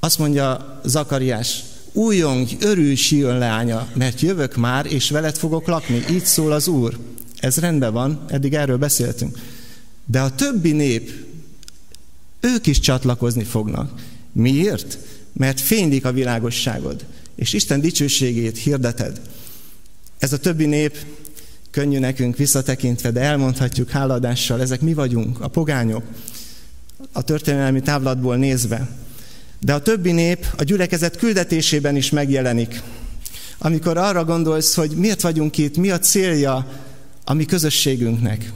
Azt 0.00 0.18
mondja 0.18 0.80
Zakariás, 0.84 1.62
újongj, 1.92 2.56
örülj, 2.60 2.94
Sion 2.94 3.38
leánya, 3.38 3.88
mert 3.94 4.20
jövök 4.20 4.56
már, 4.56 4.86
és 4.86 5.10
veled 5.10 5.36
fogok 5.36 5.66
lakni. 5.66 6.04
Így 6.10 6.24
szól 6.24 6.52
az 6.52 6.68
Úr. 6.68 6.98
Ez 7.40 7.56
rendben 7.56 7.92
van, 7.92 8.24
eddig 8.28 8.54
erről 8.54 8.76
beszéltünk. 8.76 9.38
De 10.04 10.20
a 10.20 10.34
többi 10.34 10.72
nép, 10.72 11.10
ők 12.40 12.66
is 12.66 12.80
csatlakozni 12.80 13.44
fognak. 13.44 14.00
Miért? 14.32 14.98
Mert 15.32 15.60
fénylik 15.60 16.04
a 16.04 16.12
világosságod, 16.12 17.04
és 17.34 17.52
Isten 17.52 17.80
dicsőségét 17.80 18.58
hirdeted. 18.58 19.20
Ez 20.18 20.32
a 20.32 20.38
többi 20.38 20.66
nép 20.66 20.96
könnyű 21.70 21.98
nekünk 21.98 22.36
visszatekintve, 22.36 23.10
de 23.10 23.20
elmondhatjuk 23.20 23.90
háladással, 23.90 24.60
ezek 24.60 24.80
mi 24.80 24.94
vagyunk, 24.94 25.40
a 25.40 25.48
pogányok, 25.48 26.02
a 27.12 27.22
történelmi 27.22 27.80
távlatból 27.80 28.36
nézve. 28.36 28.88
De 29.60 29.74
a 29.74 29.82
többi 29.82 30.12
nép 30.12 30.46
a 30.56 30.62
gyülekezet 30.62 31.16
küldetésében 31.16 31.96
is 31.96 32.10
megjelenik. 32.10 32.82
Amikor 33.58 33.96
arra 33.96 34.24
gondolsz, 34.24 34.74
hogy 34.74 34.90
miért 34.90 35.20
vagyunk 35.20 35.58
itt, 35.58 35.76
mi 35.76 35.90
a 35.90 35.98
célja 35.98 36.82
a 37.24 37.34
mi 37.34 37.44
közösségünknek, 37.44 38.52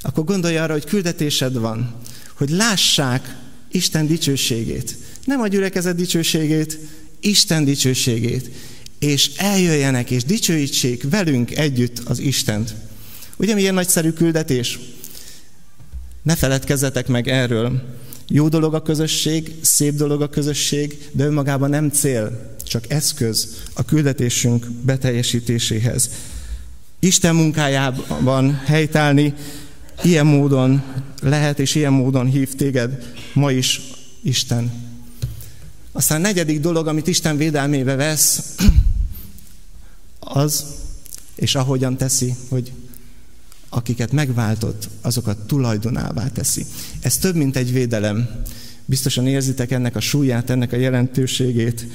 akkor 0.00 0.24
gondolj 0.24 0.56
arra, 0.56 0.72
hogy 0.72 0.84
küldetésed 0.84 1.58
van, 1.58 1.94
hogy 2.34 2.50
lássák 2.50 3.36
Isten 3.70 4.06
dicsőségét. 4.06 4.96
Nem 5.24 5.40
a 5.40 5.46
gyülekezet 5.46 5.96
dicsőségét, 5.96 6.78
Isten 7.20 7.64
dicsőségét. 7.64 8.50
És 8.98 9.30
eljöjjenek 9.36 10.10
és 10.10 10.24
dicsőítsék 10.24 11.10
velünk 11.10 11.56
együtt 11.56 11.98
az 12.04 12.18
Istent. 12.18 12.74
Ugye 13.36 13.54
milyen 13.54 13.74
nagyszerű 13.74 14.10
küldetés? 14.10 14.78
Ne 16.22 16.36
feledkezzetek 16.36 17.06
meg 17.06 17.28
erről. 17.28 17.82
Jó 18.28 18.48
dolog 18.48 18.74
a 18.74 18.82
közösség, 18.82 19.54
szép 19.60 19.94
dolog 19.94 20.22
a 20.22 20.28
közösség, 20.28 21.08
de 21.12 21.24
önmagában 21.24 21.70
nem 21.70 21.90
cél, 21.90 22.54
csak 22.64 22.90
eszköz 22.90 23.62
a 23.74 23.84
küldetésünk 23.84 24.66
beteljesítéséhez. 24.70 26.10
Isten 26.98 27.34
munkájában 27.34 28.54
helytállni 28.54 29.34
ilyen 30.02 30.26
módon 30.26 30.82
lehet, 31.22 31.58
és 31.58 31.74
ilyen 31.74 31.92
módon 31.92 32.26
hív 32.26 32.54
téged 32.54 33.14
ma 33.32 33.50
is 33.50 33.80
Isten. 34.22 34.72
Aztán 35.92 36.20
negyedik 36.20 36.60
dolog, 36.60 36.86
amit 36.86 37.06
Isten 37.06 37.36
védelmébe 37.36 37.94
vesz, 37.94 38.54
az, 40.18 40.64
és 41.34 41.54
ahogyan 41.54 41.96
teszi, 41.96 42.34
hogy 42.48 42.72
akiket 43.68 44.12
megváltott, 44.12 44.88
azokat 45.00 45.38
tulajdonává 45.38 46.28
teszi. 46.28 46.64
Ez 47.00 47.18
több, 47.18 47.34
mint 47.34 47.56
egy 47.56 47.72
védelem. 47.72 48.28
Biztosan 48.84 49.26
érzitek 49.26 49.70
ennek 49.70 49.96
a 49.96 50.00
súlyát, 50.00 50.50
ennek 50.50 50.72
a 50.72 50.76
jelentőségét. 50.76 51.86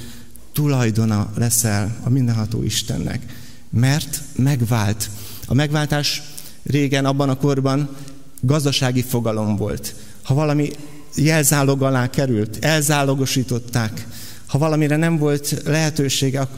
Tulajdona 0.52 1.32
leszel 1.36 1.96
a 2.02 2.08
mindenható 2.08 2.62
Istennek, 2.62 3.22
mert 3.70 4.22
megvált. 4.36 5.10
A 5.46 5.54
megváltás 5.54 6.22
régen, 6.62 7.04
abban 7.04 7.28
a 7.28 7.36
korban 7.36 7.96
gazdasági 8.40 9.02
fogalom 9.02 9.56
volt. 9.56 9.94
Ha 10.22 10.34
valami 10.34 10.70
jelzálog 11.14 11.82
alá 11.82 12.10
került, 12.10 12.64
elzálogosították, 12.64 14.06
ha 14.46 14.58
valamire 14.58 14.96
nem 14.96 15.18
volt 15.18 15.62
lehetősége, 15.64 16.48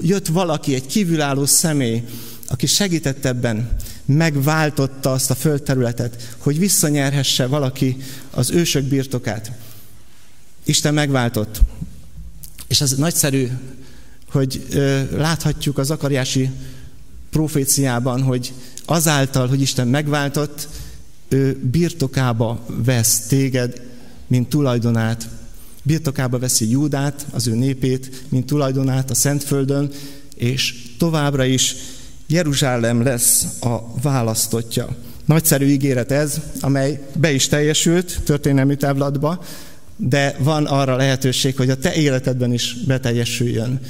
jött 0.00 0.26
valaki, 0.26 0.74
egy 0.74 0.86
kívülálló 0.86 1.46
személy, 1.46 2.04
aki 2.48 2.66
segített 2.66 3.24
ebben, 3.24 3.76
megváltotta 4.04 5.12
azt 5.12 5.30
a 5.30 5.34
földterületet, 5.34 6.34
hogy 6.38 6.58
visszanyerhesse 6.58 7.46
valaki 7.46 7.96
az 8.30 8.50
ősök 8.50 8.84
birtokát. 8.84 9.52
Isten 10.64 10.94
megváltott. 10.94 11.60
És 12.68 12.80
az 12.80 12.92
nagyszerű, 12.92 13.48
hogy 14.30 14.66
láthatjuk 15.16 15.78
az 15.78 15.90
akariási 15.90 16.50
proféciában, 17.30 18.22
hogy 18.22 18.52
azáltal, 18.84 19.48
hogy 19.48 19.60
Isten 19.60 19.88
megváltott, 19.88 20.68
ő 21.28 21.60
birtokába 21.70 22.64
vesz 22.66 23.20
téged, 23.26 23.82
mint 24.26 24.48
tulajdonát. 24.48 25.28
Birtokába 25.82 26.38
veszi 26.38 26.70
Júdát, 26.70 27.26
az 27.30 27.46
ő 27.46 27.54
népét, 27.54 28.24
mint 28.28 28.46
tulajdonát 28.46 29.10
a 29.10 29.14
Szentföldön, 29.14 29.90
és 30.34 30.74
továbbra 30.98 31.44
is 31.44 31.74
Jeruzsálem 32.32 33.02
lesz 33.02 33.46
a 33.60 34.00
választotja. 34.02 34.88
Nagyszerű 35.24 35.66
ígéret 35.66 36.10
ez, 36.10 36.40
amely 36.60 37.00
be 37.16 37.32
is 37.32 37.48
teljesült 37.48 38.20
történelmi 38.24 38.76
távlatba, 38.76 39.44
de 39.96 40.36
van 40.38 40.66
arra 40.66 40.96
lehetőség, 40.96 41.56
hogy 41.56 41.70
a 41.70 41.76
te 41.76 41.94
életedben 41.94 42.52
is 42.52 42.76
beteljesüljön. 42.86 43.80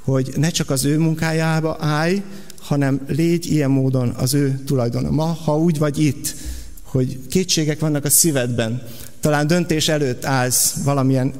Hogy 0.00 0.32
ne 0.36 0.48
csak 0.48 0.70
az 0.70 0.84
ő 0.84 0.98
munkájába 0.98 1.76
állj, 1.80 2.22
hanem 2.60 3.00
légy 3.08 3.46
ilyen 3.46 3.70
módon 3.70 4.08
az 4.08 4.34
ő 4.34 4.60
tulajdona. 4.66 5.10
Ma, 5.10 5.24
ha 5.24 5.58
úgy 5.58 5.78
vagy 5.78 5.98
itt, 5.98 6.34
hogy 6.82 7.18
kétségek 7.28 7.80
vannak 7.80 8.04
a 8.04 8.10
szívedben, 8.10 8.82
talán 9.20 9.46
döntés 9.46 9.88
előtt 9.88 10.24
állsz 10.24 10.74
valamilyen 10.84 11.32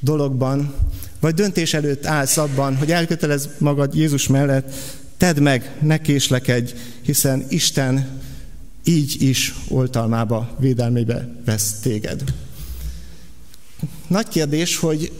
dologban, 0.00 0.74
vagy 1.20 1.34
döntés 1.34 1.74
előtt 1.74 2.06
állsz 2.06 2.36
abban, 2.36 2.76
hogy 2.76 2.90
elkötelez 2.92 3.48
magad 3.58 3.94
Jézus 3.94 4.26
mellett, 4.26 4.74
tedd 5.16 5.40
meg, 5.40 5.76
ne 5.82 5.98
késlekedj, 5.98 6.74
hiszen 7.02 7.46
Isten 7.48 8.20
így 8.84 9.22
is 9.22 9.54
oltalmába, 9.68 10.56
védelmébe 10.58 11.28
vesz 11.44 11.72
téged. 11.72 12.34
Nagy 14.06 14.28
kérdés, 14.28 14.76
hogy 14.76 15.12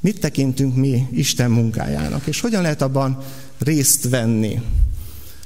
mit 0.00 0.20
tekintünk 0.20 0.76
mi 0.76 1.06
Isten 1.12 1.50
munkájának, 1.50 2.26
és 2.26 2.40
hogyan 2.40 2.62
lehet 2.62 2.82
abban 2.82 3.22
részt 3.58 4.08
venni. 4.08 4.60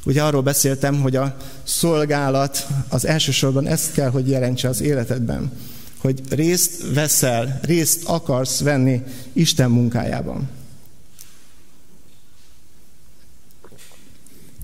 Ugye 0.05 0.23
arról 0.23 0.43
beszéltem, 0.43 1.01
hogy 1.01 1.17
a 1.17 1.37
szolgálat 1.63 2.67
az 2.89 3.07
elsősorban 3.07 3.67
ezt 3.67 3.93
kell, 3.93 4.11
hogy 4.11 4.29
jelentse 4.29 4.69
az 4.69 4.81
életedben, 4.81 5.53
hogy 5.99 6.23
részt 6.31 6.93
veszel, 6.95 7.61
részt 7.63 8.05
akarsz 8.05 8.61
venni 8.61 9.03
Isten 9.33 9.71
munkájában. 9.71 10.49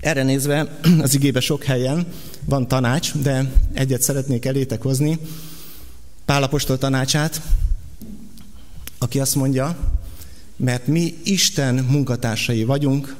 Erre 0.05 0.23
nézve 0.23 0.79
az 1.05 1.13
igébe 1.13 1.39
sok 1.39 1.63
helyen 1.63 2.05
van 2.43 2.67
tanács, 2.67 3.13
de 3.13 3.51
egyet 3.73 4.01
szeretnék 4.01 4.45
elétek 4.45 4.81
hozni. 4.81 5.19
Pálapostól 6.25 6.77
tanácsát, 6.77 7.41
aki 8.97 9.19
azt 9.19 9.35
mondja, 9.35 9.77
mert 10.55 10.87
mi 10.87 11.17
Isten 11.23 11.75
munkatársai 11.75 12.63
vagyunk, 12.63 13.15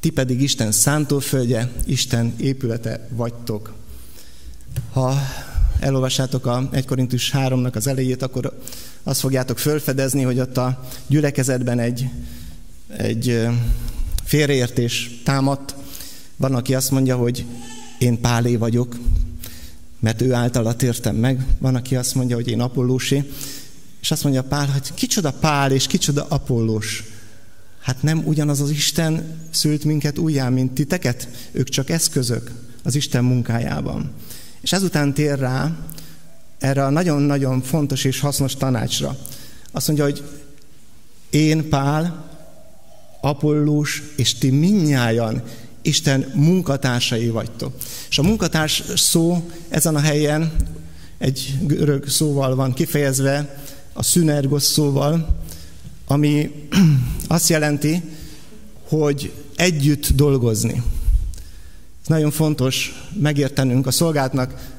ti 0.00 0.10
pedig 0.10 0.40
Isten 0.40 0.72
szántóföldje, 0.72 1.72
Isten 1.84 2.34
épülete 2.36 3.08
vagytok. 3.10 3.72
Ha 4.92 5.14
elolvassátok 5.80 6.46
a 6.46 6.68
1 6.72 6.84
Korintus 6.84 7.30
3-nak 7.34 7.74
az 7.74 7.86
elejét, 7.86 8.22
akkor 8.22 8.58
azt 9.02 9.20
fogjátok 9.20 9.58
fölfedezni, 9.58 10.22
hogy 10.22 10.40
ott 10.40 10.56
a 10.56 10.88
gyülekezetben 11.06 11.78
egy, 11.78 12.08
egy 12.96 13.46
félreértés 14.24 15.20
támadt. 15.24 15.80
Van, 16.42 16.54
aki 16.54 16.74
azt 16.74 16.90
mondja, 16.90 17.16
hogy 17.16 17.44
én 17.98 18.20
Pálé 18.20 18.56
vagyok, 18.56 18.96
mert 20.00 20.20
ő 20.20 20.32
általa 20.32 20.76
tértem 20.76 21.16
meg. 21.16 21.46
Van, 21.58 21.74
aki 21.74 21.96
azt 21.96 22.14
mondja, 22.14 22.36
hogy 22.36 22.48
én 22.48 22.60
Apollósi. 22.60 23.30
És 24.00 24.10
azt 24.10 24.22
mondja 24.22 24.42
Pál, 24.42 24.66
hogy 24.66 24.94
kicsoda 24.94 25.32
Pál 25.32 25.72
és 25.72 25.86
kicsoda 25.86 26.26
Apollós. 26.28 27.04
Hát 27.80 28.02
nem 28.02 28.22
ugyanaz 28.24 28.60
az 28.60 28.70
Isten 28.70 29.38
szült 29.50 29.84
minket 29.84 30.18
újjá, 30.18 30.48
mint 30.48 30.72
titeket? 30.72 31.28
Ők 31.52 31.68
csak 31.68 31.90
eszközök 31.90 32.50
az 32.82 32.94
Isten 32.94 33.24
munkájában. 33.24 34.10
És 34.60 34.72
ezután 34.72 35.14
tér 35.14 35.38
rá 35.38 35.76
erre 36.58 36.84
a 36.84 36.90
nagyon-nagyon 36.90 37.60
fontos 37.60 38.04
és 38.04 38.20
hasznos 38.20 38.54
tanácsra. 38.54 39.16
Azt 39.70 39.86
mondja, 39.86 40.04
hogy 40.04 40.22
én, 41.30 41.68
Pál, 41.68 42.30
Apollós, 43.20 44.02
és 44.16 44.34
ti 44.34 44.50
minnyájan 44.50 45.42
Isten 45.82 46.32
munkatársai 46.34 47.28
vagytok. 47.28 47.74
És 48.08 48.18
a 48.18 48.22
munkatárs 48.22 48.82
szó 48.94 49.50
ezen 49.68 49.94
a 49.94 50.00
helyen 50.00 50.52
egy 51.18 51.54
görög 51.60 52.08
szóval 52.08 52.54
van 52.54 52.72
kifejezve, 52.72 53.62
a 53.92 54.02
szünergos 54.02 54.62
szóval, 54.62 55.40
ami 56.06 56.50
azt 57.28 57.48
jelenti, 57.48 58.02
hogy 58.88 59.32
együtt 59.56 60.08
dolgozni. 60.08 60.82
Ez 62.02 62.08
nagyon 62.08 62.30
fontos 62.30 63.04
megértenünk 63.20 63.86
a 63.86 63.90
szolgálatnak 63.90 64.70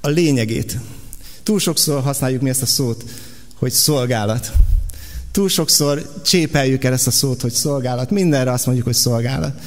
a 0.00 0.08
lényegét. 0.08 0.78
Túl 1.42 1.58
sokszor 1.58 2.02
használjuk 2.02 2.42
mi 2.42 2.48
ezt 2.48 2.62
a 2.62 2.66
szót, 2.66 3.04
hogy 3.54 3.72
szolgálat. 3.72 4.52
Túl 5.30 5.48
sokszor 5.48 6.20
csépeljük 6.24 6.84
el 6.84 6.92
ezt 6.92 7.06
a 7.06 7.10
szót, 7.10 7.40
hogy 7.40 7.52
szolgálat. 7.52 8.10
Mindenre 8.10 8.52
azt 8.52 8.66
mondjuk, 8.66 8.86
hogy 8.86 8.96
szolgálat. 8.96 9.60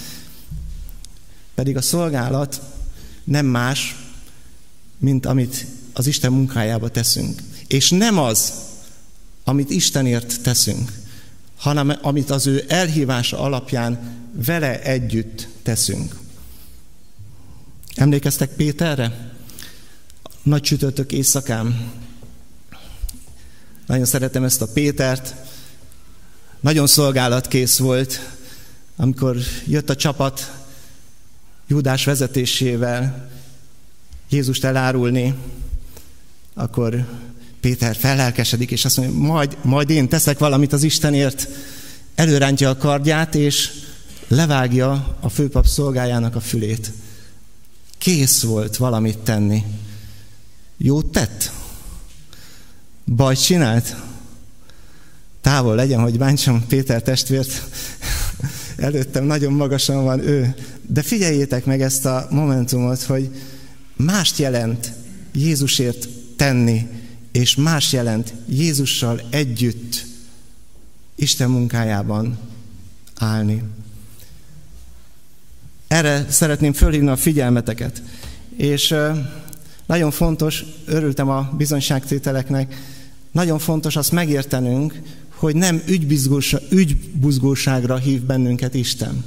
Pedig 1.55 1.77
a 1.77 1.81
szolgálat 1.81 2.61
nem 3.23 3.45
más, 3.45 3.95
mint 4.97 5.25
amit 5.25 5.65
az 5.93 6.07
Isten 6.07 6.31
munkájába 6.31 6.89
teszünk. 6.89 7.41
És 7.67 7.89
nem 7.89 8.17
az, 8.17 8.53
amit 9.43 9.69
Istenért 9.69 10.41
teszünk, 10.41 10.91
hanem 11.57 11.93
amit 12.01 12.29
az 12.29 12.47
ő 12.47 12.65
elhívása 12.67 13.39
alapján 13.39 13.99
vele 14.31 14.81
együtt 14.81 15.47
teszünk. 15.63 16.19
Emlékeztek 17.95 18.49
Péterre? 18.49 19.31
Nagy 20.43 20.61
csütörtök 20.61 21.11
éjszakán. 21.11 21.91
Nagyon 23.85 24.05
szeretem 24.05 24.43
ezt 24.43 24.61
a 24.61 24.67
Pétert. 24.67 25.35
Nagyon 26.59 26.87
szolgálatkész 26.87 27.77
volt, 27.77 28.29
amikor 28.95 29.37
jött 29.67 29.89
a 29.89 29.95
csapat 29.95 30.62
Júdás 31.73 32.05
vezetésével 32.05 33.29
Jézust 34.29 34.63
elárulni, 34.63 35.33
akkor 36.53 37.05
Péter 37.61 37.95
fellelkesedik, 37.95 38.71
és 38.71 38.85
azt 38.85 38.97
mondja, 38.97 39.19
majd, 39.19 39.57
majd 39.61 39.89
én 39.89 40.09
teszek 40.09 40.39
valamit 40.39 40.73
az 40.73 40.83
Istenért. 40.83 41.47
Előrántja 42.15 42.69
a 42.69 42.77
kardját, 42.77 43.35
és 43.35 43.71
levágja 44.27 45.17
a 45.19 45.29
főpap 45.29 45.65
szolgájának 45.65 46.35
a 46.35 46.39
fülét. 46.39 46.91
Kész 47.97 48.41
volt 48.41 48.77
valamit 48.77 49.17
tenni. 49.17 49.63
Jót 50.77 51.11
tett? 51.11 51.51
Bajt 53.15 53.43
csinált? 53.43 53.95
Távol 55.41 55.75
legyen, 55.75 55.99
hogy 56.01 56.17
bántsam 56.17 56.67
Péter 56.67 57.01
testvért. 57.01 57.63
Előttem 58.77 59.23
nagyon 59.23 59.53
magasan 59.53 60.03
van 60.03 60.19
ő. 60.19 60.55
De 60.87 61.01
figyeljétek 61.01 61.65
meg 61.65 61.81
ezt 61.81 62.05
a 62.05 62.27
momentumot, 62.29 63.01
hogy 63.01 63.29
mást 63.95 64.37
jelent 64.37 64.93
Jézusért 65.31 66.07
tenni, 66.35 66.87
és 67.31 67.55
más 67.55 67.93
jelent 67.93 68.33
Jézussal 68.47 69.21
együtt 69.29 70.05
Isten 71.15 71.49
munkájában 71.49 72.37
állni. 73.15 73.63
Erre 75.87 76.25
szeretném 76.29 76.73
fölhívni 76.73 77.09
a 77.09 77.15
figyelmeteket. 77.15 78.01
És 78.57 78.95
nagyon 79.85 80.11
fontos, 80.11 80.63
örültem 80.85 81.29
a 81.29 81.53
bizonyságtételeknek, 81.57 82.75
nagyon 83.31 83.59
fontos 83.59 83.95
azt 83.95 84.11
megértenünk, 84.11 85.01
hogy 85.29 85.55
nem 85.55 85.81
ügybuzgóságra 86.69 87.97
hív 87.97 88.21
bennünket 88.21 88.73
Isten. 88.73 89.23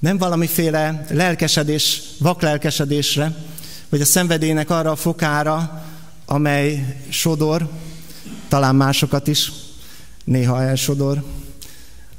Nem 0.00 0.18
valamiféle 0.18 1.06
lelkesedés, 1.10 2.02
vaklelkesedésre, 2.18 3.36
vagy 3.88 4.00
a 4.00 4.04
szenvedélynek 4.04 4.70
arra 4.70 4.90
a 4.90 4.96
fokára, 4.96 5.84
amely 6.26 6.96
sodor, 7.08 7.70
talán 8.48 8.74
másokat 8.74 9.26
is, 9.26 9.52
néha 10.24 10.62
elsodor, 10.62 11.24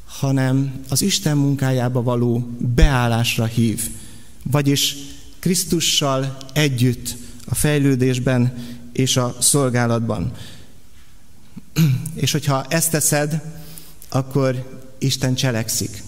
hanem 0.06 0.84
az 0.89 1.02
Isten 1.02 1.38
munkájába 1.38 2.02
való 2.02 2.50
beállásra 2.58 3.46
hív. 3.46 3.89
Vagyis 4.44 4.96
Krisztussal 5.39 6.38
együtt 6.54 7.15
a 7.46 7.56
fejlődésben 7.56 8.54
és 8.94 9.17
a 9.17 9.36
szolgálatban. 9.39 10.32
És 12.13 12.32
hogyha 12.32 12.65
ezt 12.70 12.91
teszed, 12.91 13.41
akkor 14.10 14.82
Isten 15.00 15.36
cselekszik. 15.36 16.04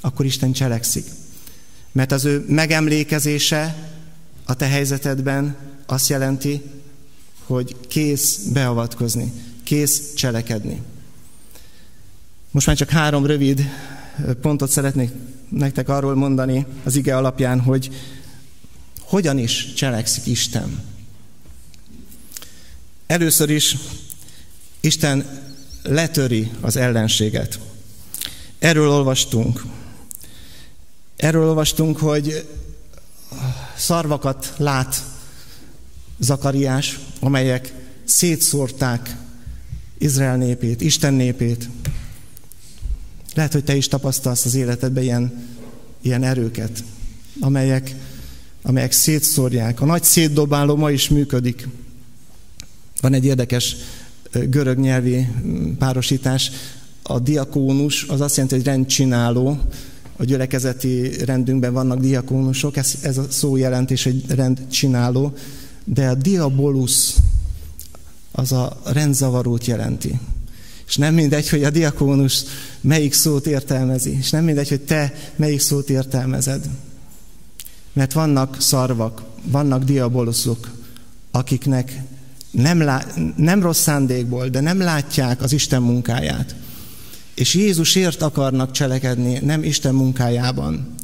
Akkor 0.00 0.26
Isten 0.26 0.52
cselekszik. 0.52 1.04
Mert 1.92 2.12
az 2.12 2.24
ő 2.24 2.44
megemlékezése 2.48 3.90
a 4.44 4.54
te 4.54 4.66
helyzetedben 4.66 5.56
azt 5.86 6.08
jelenti, 6.08 6.62
hogy 7.46 7.76
kész 7.88 8.36
beavatkozni, 8.36 9.32
kész 9.62 10.14
cselekedni. 10.14 10.80
Most 12.50 12.66
már 12.66 12.76
csak 12.76 12.90
három 12.90 13.26
rövid 13.26 13.64
pontot 14.40 14.70
szeretnék 14.70 15.10
nektek 15.48 15.88
arról 15.88 16.14
mondani 16.14 16.66
az 16.84 16.96
ige 16.96 17.16
alapján, 17.16 17.60
hogy 17.60 17.90
hogyan 19.00 19.38
is 19.38 19.72
cselekszik 19.72 20.26
Isten. 20.26 20.82
Először 23.06 23.50
is 23.50 23.76
Isten 24.80 25.26
letöri 25.82 26.50
az 26.60 26.76
ellenséget. 26.76 27.58
Erről 28.58 28.90
olvastunk. 28.90 29.64
Erről 31.20 31.48
olvastunk, 31.48 31.98
hogy 31.98 32.46
szarvakat 33.76 34.54
lát 34.56 35.04
Zakariás, 36.18 36.98
amelyek 37.20 37.74
szétszórták 38.04 39.16
Izrael 39.98 40.36
népét, 40.36 40.80
Isten 40.80 41.14
népét. 41.14 41.68
Lehet, 43.34 43.52
hogy 43.52 43.64
te 43.64 43.76
is 43.76 43.88
tapasztalsz 43.88 44.44
az 44.44 44.54
életedben 44.54 45.02
ilyen, 45.02 45.46
ilyen 46.00 46.22
erőket, 46.22 46.84
amelyek, 47.40 47.94
amelyek 48.62 48.92
szétszórják. 48.92 49.80
A 49.80 49.84
nagy 49.84 50.04
szétdobáló 50.04 50.76
ma 50.76 50.90
is 50.90 51.08
működik. 51.08 51.68
Van 53.00 53.14
egy 53.14 53.24
érdekes 53.24 53.76
görög 54.32 54.78
nyelvi 54.78 55.28
párosítás. 55.78 56.50
A 57.02 57.18
diakónus 57.18 58.04
az 58.04 58.20
azt 58.20 58.36
jelenti, 58.36 58.56
hogy 58.56 58.64
rendcsináló. 58.64 59.58
A 60.20 60.24
gyülekezeti 60.24 61.24
rendünkben 61.24 61.72
vannak 61.72 61.98
diakónusok, 61.98 62.76
ez, 62.76 62.94
ez 63.02 63.18
a 63.18 63.26
szó 63.30 63.56
jelentés, 63.56 64.02
hogy 64.04 64.24
rendcsináló 64.28 65.32
de 65.84 66.08
a 66.08 66.14
diabolus 66.14 67.14
az 68.32 68.52
a 68.52 68.80
rendzavarót 68.84 69.64
jelenti. 69.64 70.18
És 70.86 70.96
nem 70.96 71.14
mindegy, 71.14 71.48
hogy 71.48 71.64
a 71.64 71.70
diakónus 71.70 72.42
melyik 72.80 73.12
szót 73.12 73.46
értelmezi, 73.46 74.16
és 74.18 74.30
nem 74.30 74.44
mindegy, 74.44 74.68
hogy 74.68 74.80
te 74.80 75.14
melyik 75.36 75.60
szót 75.60 75.90
értelmezed. 75.90 76.68
Mert 77.92 78.12
vannak 78.12 78.60
szarvak, 78.60 79.22
vannak 79.44 79.84
diaboluszok, 79.84 80.70
akiknek 81.30 82.02
nem, 82.50 82.82
lá- 82.82 83.36
nem 83.36 83.62
rossz 83.62 83.80
szándékból, 83.80 84.48
de 84.48 84.60
nem 84.60 84.78
látják 84.78 85.42
az 85.42 85.52
Isten 85.52 85.82
munkáját. 85.82 86.54
És 87.40 87.54
Jézusért 87.54 88.22
akarnak 88.22 88.70
cselekedni, 88.70 89.38
nem 89.38 89.62
Isten 89.62 89.94
munkájában. 89.94 90.94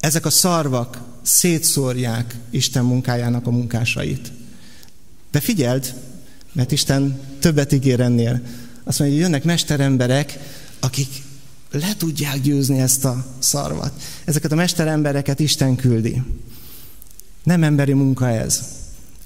Ezek 0.00 0.26
a 0.26 0.30
szarvak 0.30 1.00
szétszórják 1.22 2.34
Isten 2.50 2.84
munkájának 2.84 3.46
a 3.46 3.50
munkásait. 3.50 4.32
De 5.30 5.40
figyeld, 5.40 5.94
mert 6.52 6.72
Isten 6.72 7.20
többet 7.38 7.72
ígér 7.72 8.00
ennél. 8.00 8.40
Azt 8.84 8.98
mondja, 8.98 9.16
hogy 9.16 9.26
jönnek 9.26 9.44
mesteremberek, 9.44 10.38
akik 10.80 11.22
le 11.70 11.94
tudják 11.96 12.40
győzni 12.40 12.80
ezt 12.80 13.04
a 13.04 13.26
szarvat. 13.38 13.92
Ezeket 14.24 14.52
a 14.52 14.56
mesterembereket 14.56 15.40
Isten 15.40 15.76
küldi. 15.76 16.22
Nem 17.42 17.62
emberi 17.62 17.92
munka 17.92 18.28
ez. 18.28 18.62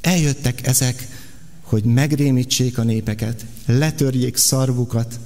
Eljöttek 0.00 0.66
ezek, 0.66 1.08
hogy 1.62 1.84
megrémítsék 1.84 2.78
a 2.78 2.82
népeket, 2.82 3.44
letörjék 3.66 4.36
szarvukat, 4.36 5.18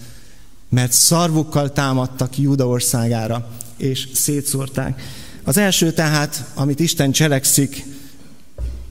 mert 0.68 0.92
szarvukkal 0.92 1.72
támadtak 1.72 2.38
Júda 2.38 2.66
országára, 2.66 3.48
és 3.76 4.08
szétszórták. 4.14 5.02
Az 5.44 5.56
első 5.56 5.92
tehát, 5.92 6.44
amit 6.54 6.80
Isten 6.80 7.12
cselekszik, 7.12 7.84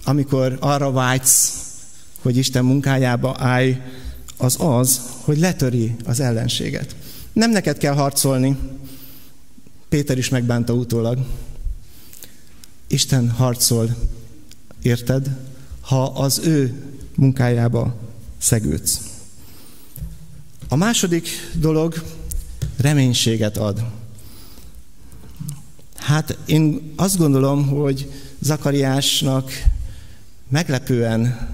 amikor 0.04 0.58
arra 0.60 0.92
vágysz, 0.92 1.54
hogy 2.22 2.38
Isten 2.38 2.66
munkájába 2.66 3.36
állj, 3.40 3.82
az 4.38 4.56
az, 4.60 5.02
hogy 5.22 5.38
letöri 5.38 5.96
az 6.06 6.20
ellenséget. 6.20 6.96
Nem 7.34 7.52
neked 7.52 7.78
kell 7.78 7.94
harcolni, 7.94 8.58
Péter 9.90 10.18
is 10.18 10.30
megbánta 10.30 10.74
utólag. 10.74 11.18
Isten 12.88 13.30
harcol, 13.30 13.96
érted, 14.82 15.30
ha 15.82 16.04
az 16.04 16.40
ő 16.44 16.84
munkájába 17.16 17.96
szegődsz. 18.38 19.13
A 20.74 20.76
második 20.76 21.28
dolog 21.54 22.04
reménységet 22.78 23.58
ad. 23.58 23.84
Hát 25.96 26.38
én 26.46 26.94
azt 26.96 27.18
gondolom, 27.18 27.68
hogy 27.68 28.12
Zakariásnak 28.40 29.52
meglepően 30.50 31.50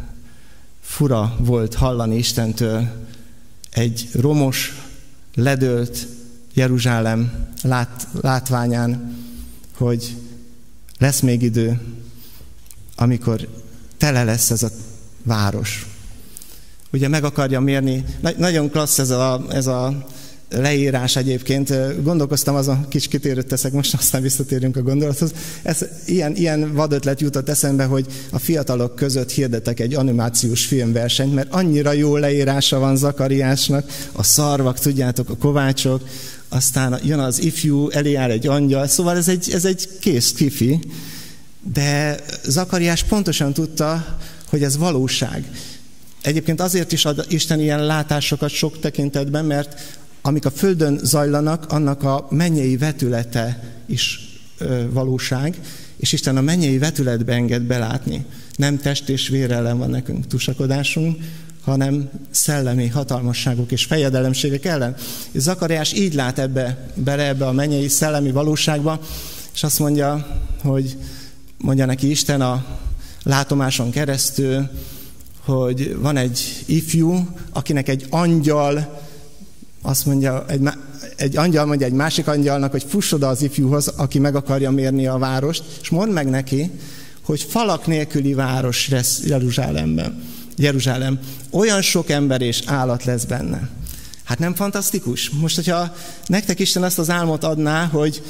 fura 0.81 1.35
volt 1.39 1.73
hallani 1.73 2.17
Istentől 2.17 3.07
egy 3.69 4.09
romos, 4.13 4.73
ledölt 5.35 6.07
Jeruzsálem 6.53 7.47
lát, 7.61 8.07
látványán, 8.21 9.17
hogy 9.77 10.15
lesz 10.97 11.19
még 11.19 11.41
idő, 11.41 11.81
amikor 12.95 13.47
tele 13.97 14.23
lesz 14.23 14.49
ez 14.49 14.63
a 14.63 14.69
város. 15.23 15.98
Ugye 16.91 17.07
meg 17.07 17.23
akarja 17.23 17.59
mérni, 17.59 18.03
nagyon 18.37 18.69
klassz 18.69 18.99
ez 18.99 19.09
a, 19.09 19.45
ez 19.49 19.67
a 19.67 20.05
leírás 20.49 21.15
egyébként. 21.15 21.73
Gondolkoztam 22.03 22.55
azon, 22.55 22.87
kis 22.87 23.07
kitérőt 23.07 23.47
teszek, 23.47 23.71
most 23.71 23.93
aztán 23.93 24.21
visszatérünk 24.21 24.77
a 24.77 24.81
gondolathoz. 24.81 25.33
Ez, 25.61 25.85
ilyen, 26.05 26.35
ilyen 26.35 26.73
vadötlet 26.73 27.21
jutott 27.21 27.49
eszembe, 27.49 27.83
hogy 27.83 28.05
a 28.31 28.39
fiatalok 28.39 28.95
között 28.95 29.31
hirdetek 29.31 29.79
egy 29.79 29.93
animációs 29.93 30.65
filmversenyt, 30.65 31.33
mert 31.33 31.53
annyira 31.53 31.91
jó 31.91 32.17
leírása 32.17 32.79
van 32.79 32.97
Zakariásnak, 32.97 33.91
a 34.11 34.23
szarvak, 34.23 34.79
tudjátok, 34.79 35.29
a 35.29 35.37
kovácsok, 35.37 36.01
aztán 36.49 36.99
jön 37.03 37.19
az 37.19 37.43
ifjú, 37.43 37.89
elé 37.89 38.15
áll 38.15 38.29
egy 38.29 38.47
angyal, 38.47 38.87
szóval 38.87 39.17
ez 39.17 39.27
egy, 39.27 39.49
ez 39.53 39.65
egy 39.65 39.89
kész 39.99 40.31
kifi, 40.31 40.79
de 41.73 42.19
Zakariás 42.43 43.03
pontosan 43.03 43.53
tudta, 43.53 44.17
hogy 44.49 44.63
ez 44.63 44.77
valóság. 44.77 45.45
Egyébként 46.21 46.61
azért 46.61 46.91
is 46.91 47.05
ad 47.05 47.25
Isten 47.29 47.59
ilyen 47.59 47.85
látásokat 47.85 48.49
sok 48.49 48.79
tekintetben, 48.79 49.45
mert 49.45 49.97
amik 50.21 50.45
a 50.45 50.51
Földön 50.51 50.99
zajlanak, 51.03 51.71
annak 51.71 52.03
a 52.03 52.27
mennyei 52.29 52.77
vetülete 52.77 53.63
is 53.85 54.19
ö, 54.57 54.91
valóság, 54.91 55.59
és 55.97 56.13
Isten 56.13 56.37
a 56.37 56.41
mennyei 56.41 56.77
vetületbe 56.77 57.33
enged 57.33 57.61
belátni. 57.61 58.25
Nem 58.55 58.77
test 58.77 59.09
és 59.09 59.27
vér 59.27 59.51
ellen 59.51 59.77
van 59.77 59.89
nekünk 59.89 60.27
tusakodásunk, 60.27 61.17
hanem 61.63 62.09
szellemi 62.29 62.87
hatalmasságok 62.87 63.71
és 63.71 63.85
fejedelemségek 63.85 64.65
ellen. 64.65 64.95
És 65.31 65.41
Zakariás 65.41 65.93
így 65.93 66.13
lát 66.13 66.39
ebbe, 66.39 66.91
bele 66.95 67.27
ebbe 67.27 67.47
a 67.47 67.51
mennyei 67.51 67.87
szellemi 67.87 68.31
valóságba, 68.31 68.99
és 69.53 69.63
azt 69.63 69.79
mondja, 69.79 70.39
hogy 70.61 70.97
mondja 71.57 71.85
neki 71.85 72.09
Isten 72.09 72.41
a 72.41 72.65
látomáson 73.23 73.91
keresztül, 73.91 74.69
hogy 75.49 75.97
van 75.99 76.17
egy 76.17 76.63
ifjú, 76.65 77.27
akinek 77.53 77.89
egy 77.89 78.05
angyal 78.09 79.01
azt 79.81 80.05
mondja, 80.05 80.45
egy, 80.47 80.69
egy 81.15 81.37
angyal 81.37 81.65
mondja 81.65 81.85
egy 81.85 81.93
másik 81.93 82.27
angyalnak, 82.27 82.71
hogy 82.71 82.85
fuss 82.87 83.11
oda 83.11 83.27
az 83.27 83.41
ifjúhoz, 83.41 83.87
aki 83.87 84.19
meg 84.19 84.35
akarja 84.35 84.71
mérni 84.71 85.07
a 85.07 85.17
várost, 85.17 85.63
és 85.81 85.89
mondd 85.89 86.11
meg 86.11 86.29
neki, 86.29 86.71
hogy 87.23 87.41
falak 87.41 87.87
nélküli 87.87 88.33
város 88.33 88.89
lesz 88.89 89.21
Jeruzsálemben. 89.25 90.23
Jeruzsálem. 90.55 91.19
Olyan 91.51 91.81
sok 91.81 92.09
ember 92.09 92.41
és 92.41 92.61
állat 92.65 93.03
lesz 93.03 93.23
benne. 93.23 93.69
Hát 94.23 94.39
nem 94.39 94.55
fantasztikus? 94.55 95.29
Most, 95.29 95.55
hogyha 95.55 95.95
nektek 96.25 96.59
Isten 96.59 96.83
azt 96.83 96.99
az 96.99 97.09
álmot 97.09 97.43
adná, 97.43 97.85
hogy 97.85 98.21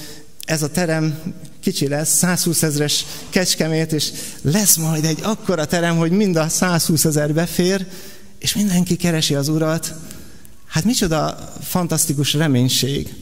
ez 0.49 0.61
a 0.61 0.69
terem 0.69 1.33
kicsi 1.59 1.87
lesz, 1.87 2.17
120 2.17 2.63
ezres 2.63 3.05
kecskemét, 3.29 3.91
és 3.91 4.11
lesz 4.41 4.75
majd 4.75 5.05
egy 5.05 5.19
akkora 5.21 5.65
terem, 5.65 5.97
hogy 5.97 6.11
mind 6.11 6.35
a 6.35 6.49
120 6.49 7.05
ezer 7.05 7.33
befér, 7.33 7.87
és 8.39 8.55
mindenki 8.55 8.95
keresi 8.95 9.35
az 9.35 9.47
Urat, 9.47 9.93
Hát 10.67 10.83
micsoda 10.83 11.53
fantasztikus 11.61 12.33
reménység. 12.33 13.15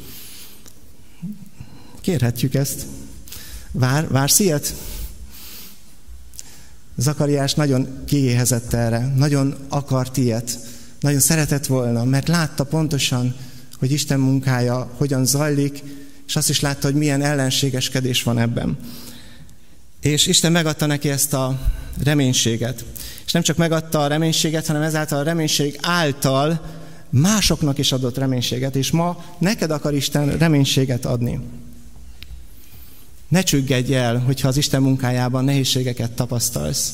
Kérhetjük 2.01 2.53
ezt. 2.53 2.85
Vár, 3.71 4.07
vársz 4.07 4.39
ilyet? 4.39 4.73
Zakariás 6.97 7.53
nagyon 7.53 8.03
kiéhezett 8.05 8.73
erre, 8.73 9.13
nagyon 9.15 9.55
akart 9.69 10.17
ilyet, 10.17 10.59
nagyon 10.99 11.19
szeretett 11.19 11.65
volna, 11.65 12.03
mert 12.03 12.27
látta 12.27 12.63
pontosan, 12.63 13.35
hogy 13.79 13.91
Isten 13.91 14.19
munkája 14.19 14.91
hogyan 14.97 15.25
zajlik, 15.25 15.83
és 16.27 16.35
azt 16.35 16.49
is 16.49 16.59
látta, 16.59 16.87
hogy 16.87 16.95
milyen 16.95 17.21
ellenségeskedés 17.21 18.23
van 18.23 18.39
ebben. 18.39 18.77
És 20.01 20.27
Isten 20.27 20.51
megadta 20.51 20.85
neki 20.85 21.09
ezt 21.09 21.33
a 21.33 21.59
reménységet. 22.03 22.85
És 23.25 23.31
nem 23.31 23.41
csak 23.41 23.57
megadta 23.57 24.03
a 24.03 24.07
reménységet, 24.07 24.67
hanem 24.67 24.81
ezáltal 24.81 25.19
a 25.19 25.23
reménység 25.23 25.77
által 25.81 26.61
másoknak 27.09 27.77
is 27.77 27.91
adott 27.91 28.17
reménységet, 28.17 28.75
és 28.75 28.91
ma 28.91 29.23
neked 29.37 29.71
akar 29.71 29.93
Isten 29.93 30.37
reménységet 30.37 31.05
adni. 31.05 31.39
Ne 33.27 33.41
csüggedj 33.41 33.95
el, 33.95 34.17
hogyha 34.17 34.47
az 34.47 34.57
Isten 34.57 34.81
munkájában 34.81 35.43
nehézségeket 35.43 36.11
tapasztalsz. 36.11 36.93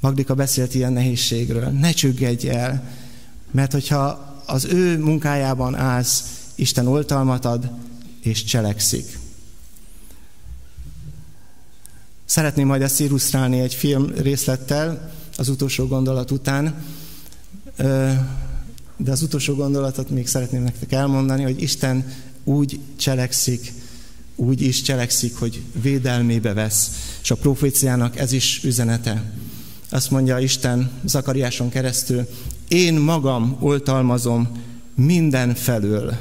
Magdika 0.00 0.34
beszélt 0.34 0.74
ilyen 0.74 0.92
nehézségről. 0.92 1.68
Ne 1.68 1.92
csüggedj 1.92 2.48
el, 2.48 2.90
mert 3.50 3.72
hogyha 3.72 4.34
az 4.46 4.64
ő 4.64 4.98
munkájában 4.98 5.74
állsz, 5.74 6.24
Isten 6.54 6.86
oltalmat 6.86 7.44
ad 7.44 7.70
és 8.26 8.44
cselekszik. 8.44 9.18
Szeretném 12.24 12.66
majd 12.66 12.82
ezt 12.82 13.00
illusztrálni 13.00 13.60
egy 13.60 13.74
film 13.74 14.12
részlettel 14.16 15.12
az 15.36 15.48
utolsó 15.48 15.86
gondolat 15.86 16.30
után 16.30 16.84
de 18.96 19.10
az 19.10 19.22
utolsó 19.22 19.54
gondolatot 19.54 20.10
még 20.10 20.26
szeretném 20.26 20.62
nektek 20.62 20.92
elmondani, 20.92 21.42
hogy 21.42 21.62
Isten 21.62 22.12
úgy 22.44 22.80
cselekszik, 22.96 23.72
úgy 24.34 24.62
is 24.62 24.82
cselekszik, 24.82 25.36
hogy 25.36 25.62
védelmébe 25.82 26.52
vesz. 26.52 26.90
És 27.22 27.30
a 27.30 27.36
proféciának 27.36 28.18
ez 28.18 28.32
is 28.32 28.60
üzenete. 28.64 29.32
Azt 29.90 30.10
mondja 30.10 30.38
Isten 30.38 30.90
Zakariáson 31.04 31.68
keresztül, 31.68 32.28
én 32.68 32.94
magam 32.94 33.56
oltalmazom 33.60 34.62
minden 34.94 35.54
felől. 35.54 36.16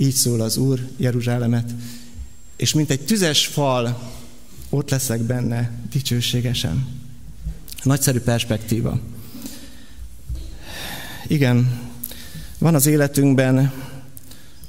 Így 0.00 0.14
szól 0.14 0.40
az 0.40 0.56
Úr 0.56 0.88
Jeruzsálemet. 0.96 1.70
És 2.56 2.72
mint 2.72 2.90
egy 2.90 3.00
tüzes 3.00 3.46
fal, 3.46 4.12
ott 4.70 4.90
leszek 4.90 5.20
benne 5.20 5.70
dicsőségesen. 5.90 6.86
Nagyszerű 7.82 8.18
perspektíva. 8.20 9.00
Igen, 11.26 11.80
van 12.58 12.74
az 12.74 12.86
életünkben 12.86 13.72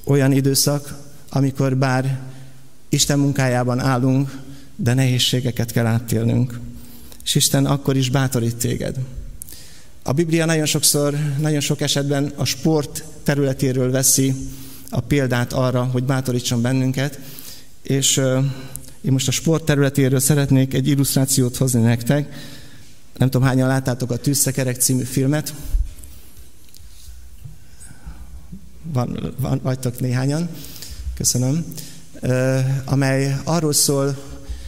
olyan 0.04 0.32
időszak, 0.32 0.98
amikor 1.30 1.78
bár 1.78 2.20
Isten 2.90 3.20
munkájában 3.20 3.80
állunk, 3.80 4.42
de 4.76 4.94
nehézségeket 4.94 5.72
kell 5.72 5.86
átélnünk. 5.86 6.60
És 7.24 7.36
Isten 7.36 7.66
akkor 7.66 7.98
is 7.98 8.10
bátorít 8.10 8.56
téged. 8.56 9.00
A 10.04 10.12
Biblia 10.12 10.46
nagyon 10.46 10.66
sokszor, 10.66 11.18
nagyon 11.40 11.60
sok 11.60 11.82
esetben 11.82 12.34
a 12.36 12.46
sport 12.46 13.04
területéről 13.24 13.92
veszi 13.92 14.36
a 14.90 15.00
példát 15.00 15.54
arra, 15.54 15.84
hogy 15.84 16.04
bátorítson 16.04 16.62
bennünket, 16.62 17.20
és 17.82 18.18
én 19.02 19.12
most 19.12 19.28
a 19.28 19.32
sport 19.32 19.66
területéről 19.66 20.20
szeretnék 20.20 20.74
egy 20.74 20.88
illusztrációt 20.88 21.58
hozni 21.58 21.82
nektek. 21.82 22.34
Nem 23.18 23.30
tudom, 23.30 23.48
hányan 23.48 23.68
láttátok 23.68 24.12
a 24.12 24.18
Tűzszekerek 24.18 24.82
című 24.82 25.04
filmet. 25.04 25.54
van, 28.94 29.34
van, 29.38 29.60
vagytok 29.64 30.00
néhányan, 30.00 30.50
köszönöm, 31.14 31.66
amely 32.86 33.36
arról 33.44 33.74
szól, 33.74 34.18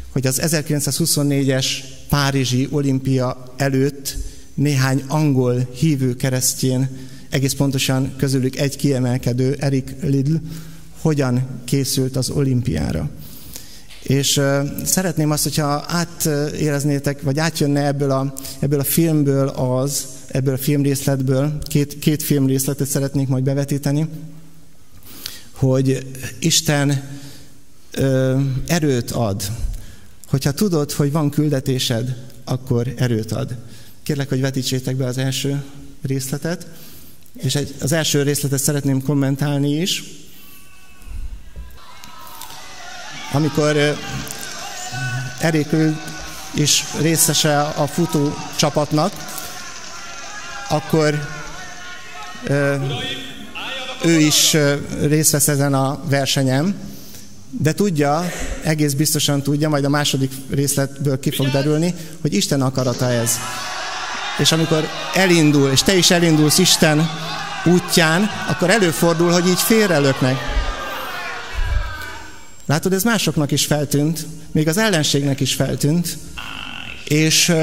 hogy 0.10 0.28
az 0.28 0.42
1924-es 0.44 1.66
Párizsi 2.10 2.68
olimpia 2.72 3.54
előtt 3.58 4.18
néhány 4.54 5.04
angol 5.08 5.70
hívő 5.74 6.16
keresztjén, 6.16 7.10
egész 7.32 7.54
pontosan 7.54 8.14
közülük 8.18 8.56
egy 8.56 8.76
kiemelkedő, 8.76 9.56
Eric 9.60 9.92
Lidl, 10.02 10.36
hogyan 11.02 11.48
készült 11.66 12.16
az 12.16 12.30
olimpiára. 12.30 13.10
És 14.04 14.42
szeretném 14.84 15.32
azt, 15.32 15.44
hogyha 15.44 15.84
átéreznétek, 15.88 17.22
vagy 17.22 17.40
átjönne 17.40 17.86
ebből 17.86 18.12
a, 18.12 18.34
ebből 18.60 18.80
a 18.80 18.84
filmből 18.84 19.48
az, 19.48 20.06
ebből 20.28 20.54
a 20.54 20.58
filmrészletből, 20.58 21.58
két, 21.64 22.00
két 22.00 22.24
filmrészletet 22.24 22.88
szeretnék 22.88 23.28
majd 23.28 23.44
bevetíteni, 23.44 24.08
hogy 25.52 26.08
Isten 26.40 27.04
ö, 27.92 28.40
erőt 28.68 29.12
ad. 29.12 29.44
Hogyha 30.30 30.52
tudod, 30.52 30.92
hogy 30.92 31.12
van 31.12 31.30
küldetésed, 31.30 32.16
akkor 32.44 32.94
erőt 32.98 33.32
ad. 33.32 33.56
Kérlek, 34.04 34.30
hogy 34.30 34.42
vetítsétek 34.42 34.96
be 34.96 35.06
az 35.06 35.18
első 35.18 35.64
részletet, 36.02 36.68
és 37.34 37.56
egy, 37.56 37.76
az 37.82 37.92
első 37.92 38.22
részletet 38.22 38.60
szeretném 38.60 39.04
kommentálni 39.04 39.70
is. 39.70 40.04
Amikor 43.34 43.98
Erikül 45.40 45.96
is 46.54 46.84
részese 47.00 47.62
a 47.62 47.88
futó 47.88 48.34
csapatnak, 48.56 49.14
akkor 50.70 51.28
ő 54.04 54.20
is 54.20 54.58
részt 55.02 55.32
vesz 55.32 55.48
ezen 55.48 55.74
a 55.74 56.00
versenyen, 56.10 56.76
de 57.50 57.74
tudja, 57.74 58.32
egész 58.64 58.94
biztosan 58.94 59.42
tudja, 59.42 59.70
majd 59.70 59.86
a 59.86 59.90
második 59.90 60.32
részletből 60.50 61.20
ki 61.20 61.32
fog 61.32 61.50
derülni, 61.50 61.96
hogy 62.22 62.34
Isten 62.34 62.62
akarata 62.62 63.12
ez. 63.12 63.32
És 64.38 64.52
amikor 64.52 64.90
elindul, 65.14 65.70
és 65.70 65.82
te 65.82 65.96
is 65.96 66.12
elindulsz 66.12 66.58
Isten 66.58 67.10
útján, 67.66 68.30
akkor 68.50 68.70
előfordul, 68.70 69.32
hogy 69.32 69.48
így 69.48 69.60
félrelöknek. 69.60 70.38
Látod, 72.66 72.94
ez 72.94 73.04
másoknak 73.04 73.52
is 73.52 73.66
feltűnt, 73.66 74.26
még 74.52 74.68
az 74.68 74.78
ellenségnek 74.78 75.40
is 75.40 75.54
feltűnt, 75.54 76.18
és 77.04 77.54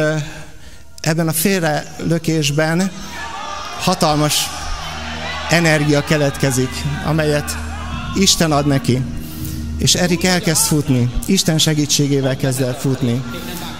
ebben 1.00 1.28
a 1.28 1.32
félrelökésben 1.32 2.90
hatalmas 3.80 4.48
energia 5.50 6.04
keletkezik, 6.04 6.70
amelyet 7.04 7.56
Isten 8.14 8.52
ad 8.52 8.66
neki. 8.66 9.02
És 9.78 9.94
Erik 9.94 10.24
elkezd 10.24 10.62
futni, 10.62 11.10
Isten 11.26 11.58
segítségével 11.58 12.36
kezd 12.36 12.60
el 12.60 12.74
futni. 12.74 13.22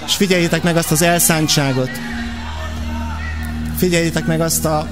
És 0.06 0.14
figyeljétek 0.14 0.62
meg 0.62 0.76
azt 0.76 0.90
az 0.90 1.02
elszántságot, 1.02 1.90
figyeljétek 3.78 4.26
meg 4.26 4.40
azt 4.40 4.64
a 4.64 4.88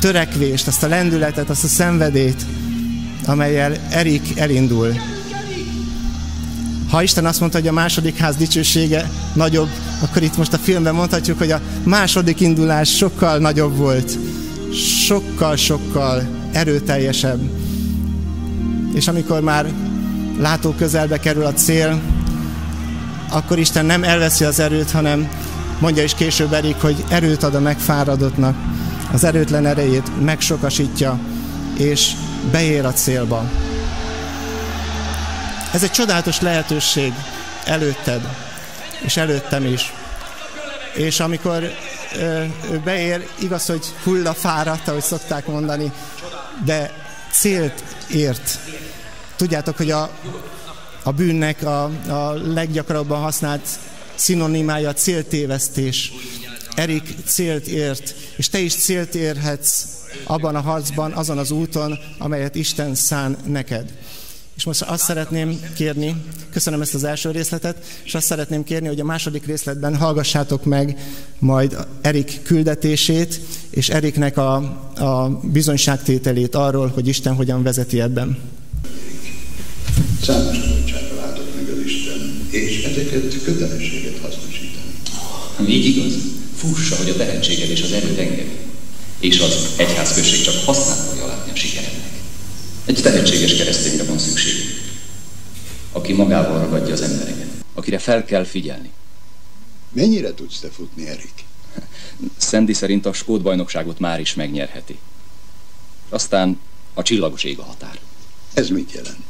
törekvést, 0.00 0.66
azt 0.66 0.82
a 0.82 0.88
lendületet, 0.88 1.50
azt 1.50 1.64
a 1.64 1.68
szenvedét, 1.68 2.42
amelyel 3.26 3.72
Erik 3.90 4.38
elindul. 4.38 4.94
Ha 6.90 7.02
Isten 7.02 7.26
azt 7.26 7.40
mondta, 7.40 7.58
hogy 7.58 7.68
a 7.68 7.72
második 7.72 8.16
ház 8.16 8.36
dicsősége 8.36 9.10
nagyobb, 9.32 9.68
akkor 10.02 10.22
itt 10.22 10.36
most 10.36 10.52
a 10.52 10.58
filmben 10.58 10.94
mondhatjuk, 10.94 11.38
hogy 11.38 11.50
a 11.50 11.60
második 11.82 12.40
indulás 12.40 12.96
sokkal 12.96 13.38
nagyobb 13.38 13.76
volt. 13.76 14.18
Sokkal-sokkal 15.06 16.26
erőteljesebb. 16.52 17.40
És 18.94 19.08
amikor 19.08 19.40
már 19.40 19.72
látó 20.40 20.70
közelbe 20.70 21.18
kerül 21.20 21.44
a 21.44 21.52
cél, 21.52 22.00
akkor 23.30 23.58
Isten 23.58 23.86
nem 23.86 24.04
elveszi 24.04 24.44
az 24.44 24.58
erőt, 24.58 24.90
hanem 24.90 25.28
mondja 25.78 26.02
is 26.02 26.14
később 26.14 26.52
Erik, 26.52 26.80
hogy 26.80 27.04
erőt 27.08 27.42
ad 27.42 27.54
a 27.54 27.60
megfáradottnak, 27.60 28.56
az 29.12 29.24
erőtlen 29.24 29.66
erejét 29.66 30.24
megsokasítja, 30.24 31.18
és 31.78 32.12
beér 32.50 32.84
a 32.84 32.92
célba. 32.92 33.50
Ez 35.72 35.82
egy 35.82 35.90
csodálatos 35.90 36.40
lehetőség 36.40 37.12
előtted, 37.64 38.20
és 39.00 39.16
előttem 39.16 39.64
is. 39.64 39.92
És 40.94 41.20
amikor 41.20 41.70
ö, 42.16 42.44
beér, 42.84 43.28
igaz, 43.38 43.66
hogy 43.66 43.86
hullafáradt, 44.02 44.88
ahogy 44.88 45.02
szokták 45.02 45.46
mondani, 45.46 45.92
de 46.64 46.92
célt 47.30 47.84
ért. 48.10 48.58
Tudjátok, 49.36 49.76
hogy 49.76 49.90
a, 49.90 50.10
a 51.02 51.12
bűnnek 51.12 51.62
a, 51.62 51.84
a 52.08 52.32
leggyakrabban 52.32 53.20
használt 53.20 53.68
szinonimája 54.14 54.92
céltévesztés. 54.92 56.12
Erik 56.74 57.14
célt 57.26 57.66
ért, 57.66 58.14
és 58.36 58.48
te 58.48 58.58
is 58.58 58.74
célt 58.74 59.14
érhetsz 59.14 59.84
abban 60.24 60.54
a 60.54 60.60
harcban, 60.60 61.12
azon 61.12 61.38
az 61.38 61.50
úton, 61.50 61.98
amelyet 62.18 62.54
Isten 62.54 62.94
szán 62.94 63.36
neked. 63.46 63.92
És 64.56 64.64
most 64.64 64.82
azt 64.82 65.04
szeretném 65.04 65.60
kérni, 65.76 66.16
köszönöm 66.52 66.80
ezt 66.80 66.94
az 66.94 67.04
első 67.04 67.30
részletet, 67.30 67.84
és 68.04 68.14
azt 68.14 68.26
szeretném 68.26 68.64
kérni, 68.64 68.86
hogy 68.86 69.00
a 69.00 69.04
második 69.04 69.46
részletben 69.46 69.96
hallgassátok 69.96 70.64
meg 70.64 70.98
majd 71.38 71.76
Erik 72.00 72.40
küldetését, 72.42 73.40
és 73.70 73.88
Eriknek 73.88 74.36
a, 74.36 74.54
a 74.94 75.40
bizonyságtételét 75.42 76.54
arról, 76.54 76.88
hogy 76.88 77.08
Isten 77.08 77.34
hogyan 77.34 77.62
vezeti 77.62 78.00
ebben. 78.00 78.38
Számos 80.22 80.56
adottságra 80.58 81.16
látott 81.16 81.54
meg 81.54 81.68
az 81.74 81.84
Isten, 81.84 82.48
és 82.50 82.84
ezeket 82.84 83.34
hasznosítani. 83.44 84.03
Így 85.68 85.84
igaz. 85.84 86.14
Fussa, 86.56 86.96
hogy 86.96 87.08
a 87.08 87.16
tehetséged 87.16 87.70
és 87.70 87.82
az 87.82 87.92
erőd 87.92 88.18
enged. 88.18 88.48
És 89.18 89.40
az 89.40 89.74
egyházközség 89.76 90.42
csak 90.42 90.64
hasznát 90.64 90.98
fogja 90.98 91.26
látni 91.26 91.52
a 91.52 91.54
sikerednek. 91.54 92.20
Egy 92.84 93.00
tehetséges 93.02 93.54
keresztényre 93.54 94.04
van 94.04 94.18
szükség, 94.18 94.54
aki 95.92 96.12
magával 96.12 96.60
ragadja 96.60 96.92
az 96.92 97.00
embereket, 97.00 97.48
akire 97.74 97.98
fel 97.98 98.24
kell 98.24 98.44
figyelni. 98.44 98.90
Mennyire 99.92 100.34
tudsz 100.34 100.58
te 100.58 100.68
futni, 100.68 101.08
Erik? 101.08 101.44
Szendi 102.36 102.72
szerint 102.72 103.06
a 103.06 103.12
skót 103.12 103.42
bajnokságot 103.42 103.98
már 103.98 104.20
is 104.20 104.34
megnyerheti. 104.34 104.98
Aztán 106.08 106.60
a 106.94 107.02
csillagos 107.02 107.44
ég 107.44 107.58
a 107.58 107.62
határ. 107.62 107.98
Ez 108.54 108.68
mit 108.68 108.92
jelent? 108.92 109.24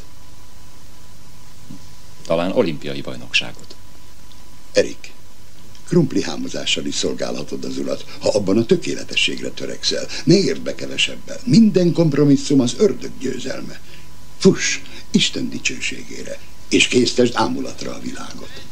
Talán 2.27 2.53
olimpiai 2.53 3.01
bajnokságot. 3.01 3.77
Erik, 4.73 5.13
krumpli 5.89 6.23
hámozással 6.23 6.85
is 6.85 6.95
szolgálhatod 6.95 7.65
az 7.65 7.79
urat, 7.79 8.05
ha 8.21 8.29
abban 8.29 8.59
a 8.59 8.67
tökéletességre 8.67 9.49
törekszel. 9.49 10.07
Ne 10.25 10.35
érd 10.35 10.61
be 10.61 10.75
kevesebbel. 10.75 11.41
Minden 11.45 11.93
kompromisszum 11.93 12.61
az 12.61 12.75
ördög 12.79 13.11
győzelme. 13.21 13.81
Fuss 14.39 14.79
Isten 15.11 15.49
dicsőségére, 15.49 16.39
és 16.69 16.89
késztesd 16.89 17.33
ámulatra 17.37 17.95
a 17.95 18.01
világot. 18.01 18.63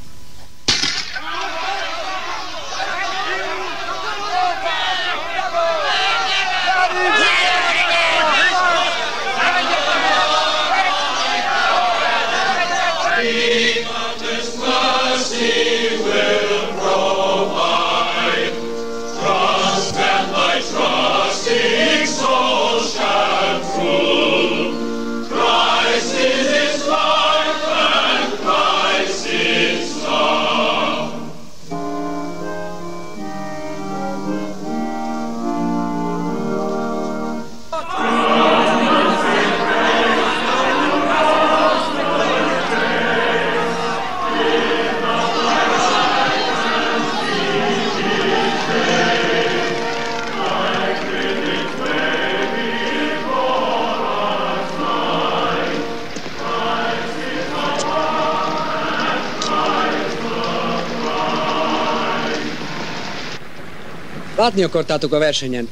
Látni 64.43 64.63
akartátok 64.63 65.13
a 65.13 65.19
versenyen, 65.19 65.69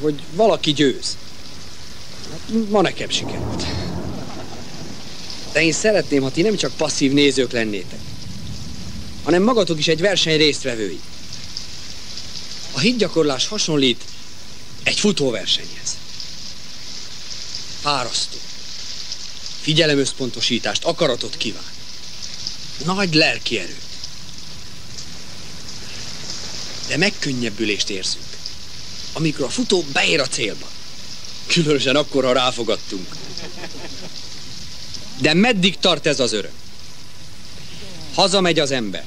hogy 0.00 0.22
valaki 0.32 0.72
győz. 0.72 1.16
Hát 2.30 2.68
ma 2.68 2.80
nekem 2.80 3.08
sikerült. 3.08 3.64
De 5.52 5.62
én 5.62 5.72
szeretném, 5.72 6.22
ha 6.22 6.30
ti 6.30 6.42
nem 6.42 6.56
csak 6.56 6.76
passzív 6.76 7.12
nézők 7.12 7.52
lennétek, 7.52 7.98
hanem 9.22 9.42
magatok 9.42 9.78
is 9.78 9.88
egy 9.88 10.00
verseny 10.00 10.36
résztvevői. 10.36 11.00
A 12.72 12.78
hitgyakorlás 12.78 13.48
hasonlít 13.48 14.04
egy 14.82 14.98
futóversenyhez. 14.98 15.96
Fárasztó. 17.80 18.38
Figyelemösszpontosítást, 19.60 20.84
akaratot 20.84 21.36
kíván. 21.36 21.72
Nagy 22.84 23.14
lelki 23.14 23.58
erőt. 23.58 23.93
De 26.94 27.00
megkönnyebbülést 27.00 27.90
érzünk, 27.90 28.24
amikor 29.12 29.44
a 29.44 29.48
futó 29.48 29.84
beér 29.92 30.20
a 30.20 30.26
célba. 30.26 30.66
Különösen 31.46 31.96
akkor, 31.96 32.24
ha 32.24 32.32
ráfogadtunk. 32.32 33.16
De 35.20 35.34
meddig 35.34 35.78
tart 35.78 36.06
ez 36.06 36.20
az 36.20 36.32
öröm? 36.32 36.52
Hazamegy 38.14 38.58
az 38.58 38.70
ember. 38.70 39.04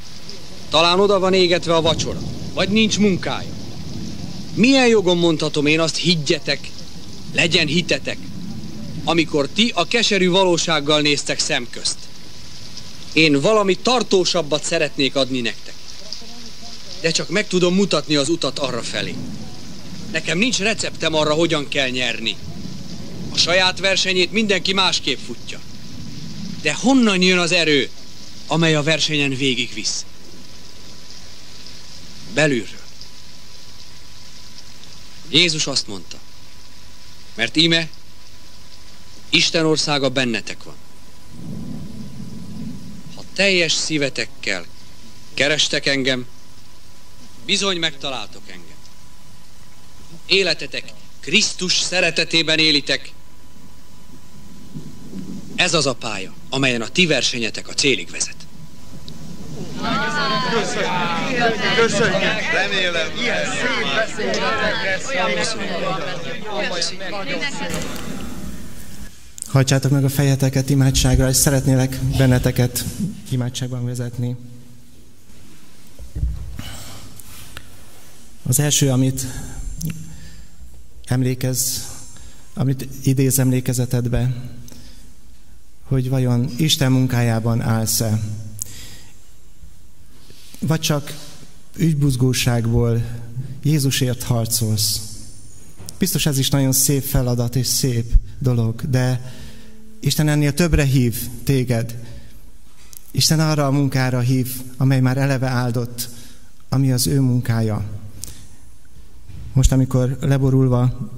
Talán 0.69 0.99
oda 0.99 1.19
van 1.19 1.33
égetve 1.33 1.75
a 1.75 1.81
vacsora, 1.81 2.21
vagy 2.53 2.69
nincs 2.69 2.97
munkája. 2.97 3.49
Milyen 4.53 4.87
jogon 4.87 5.17
mondhatom 5.17 5.65
én 5.65 5.79
azt, 5.79 5.97
higgyetek, 5.97 6.69
legyen 7.33 7.67
hitetek, 7.67 8.17
amikor 9.03 9.47
ti 9.47 9.71
a 9.75 9.87
keserű 9.87 10.29
valósággal 10.29 11.01
néztek 11.01 11.39
szemközt. 11.39 11.97
Én 13.13 13.41
valami 13.41 13.75
tartósabbat 13.75 14.63
szeretnék 14.63 15.15
adni 15.15 15.41
nektek 15.41 15.75
de 17.07 17.13
csak 17.13 17.29
meg 17.29 17.47
tudom 17.47 17.75
mutatni 17.75 18.15
az 18.15 18.29
utat 18.29 18.59
arra 18.59 18.83
felé. 18.83 19.15
Nekem 20.11 20.37
nincs 20.37 20.57
receptem 20.57 21.13
arra, 21.13 21.33
hogyan 21.33 21.67
kell 21.67 21.89
nyerni. 21.89 22.35
A 23.29 23.37
saját 23.37 23.79
versenyét 23.79 24.31
mindenki 24.31 24.73
másképp 24.73 25.19
futja. 25.25 25.59
De 26.61 26.73
honnan 26.73 27.21
jön 27.21 27.37
az 27.37 27.51
erő, 27.51 27.89
amely 28.47 28.75
a 28.75 28.83
versenyen 28.83 29.29
végigvisz? 29.29 30.05
Belülről. 32.33 32.85
Jézus 35.29 35.67
azt 35.67 35.87
mondta, 35.87 36.19
Mert 37.35 37.55
íme, 37.55 37.89
Isten 39.29 39.65
országa 39.65 40.09
bennetek 40.09 40.63
van. 40.63 40.75
Ha 43.15 43.23
teljes 43.33 43.73
szívetekkel 43.73 44.65
kerestek 45.33 45.85
engem, 45.85 46.27
bizony 47.47 47.77
megtaláltok 47.77 48.41
engem. 48.47 48.77
Életetek 50.25 50.83
Krisztus 51.19 51.79
szeretetében 51.79 52.59
élitek, 52.59 53.11
ez 55.55 55.73
az 55.73 55.85
a 55.85 55.93
pálya, 55.93 56.33
amelyen 56.49 56.81
a 56.81 56.87
ti 56.87 57.05
versenyetek 57.05 57.67
a 57.67 57.73
célig 57.73 58.09
vezet. 58.11 58.35
Köszönjük! 61.75 62.21
Remélem, 62.53 63.11
ilyen 63.19 63.45
szép 63.45 64.35
Hajtsátok 69.47 69.91
meg 69.91 70.03
a 70.03 70.09
fejeteket 70.09 70.69
imádságra, 70.69 71.29
és 71.29 71.35
szeretnélek 71.35 71.99
benneteket 72.17 72.83
imádságban 73.29 73.85
vezetni. 73.85 74.35
Az 78.47 78.59
első, 78.59 78.89
amit 78.89 79.25
emlékez, 81.05 81.87
amit 82.53 82.87
idéz 83.03 83.39
emlékezetedbe, 83.39 84.51
hogy 85.83 86.09
vajon 86.09 86.49
Isten 86.57 86.91
munkájában 86.91 87.61
állsz-e, 87.61 88.21
vagy 90.59 90.79
csak 90.79 91.17
ügybuzgóságból 91.75 93.05
Jézusért 93.63 94.23
harcolsz. 94.23 95.01
Biztos 95.97 96.25
ez 96.25 96.37
is 96.37 96.49
nagyon 96.49 96.71
szép 96.71 97.03
feladat 97.03 97.55
és 97.55 97.67
szép 97.67 98.13
dolog, 98.39 98.89
de 98.89 99.33
Isten 99.99 100.27
ennél 100.27 100.53
többre 100.53 100.83
hív 100.83 101.27
téged. 101.43 101.95
Isten 103.11 103.39
arra 103.39 103.65
a 103.65 103.71
munkára 103.71 104.19
hív, 104.19 104.61
amely 104.77 104.99
már 104.99 105.17
eleve 105.17 105.47
áldott, 105.47 106.09
ami 106.69 106.91
az 106.91 107.07
ő 107.07 107.19
munkája. 107.19 107.96
Most, 109.57 109.71
amikor 109.71 110.17
leborulva, 110.21 111.09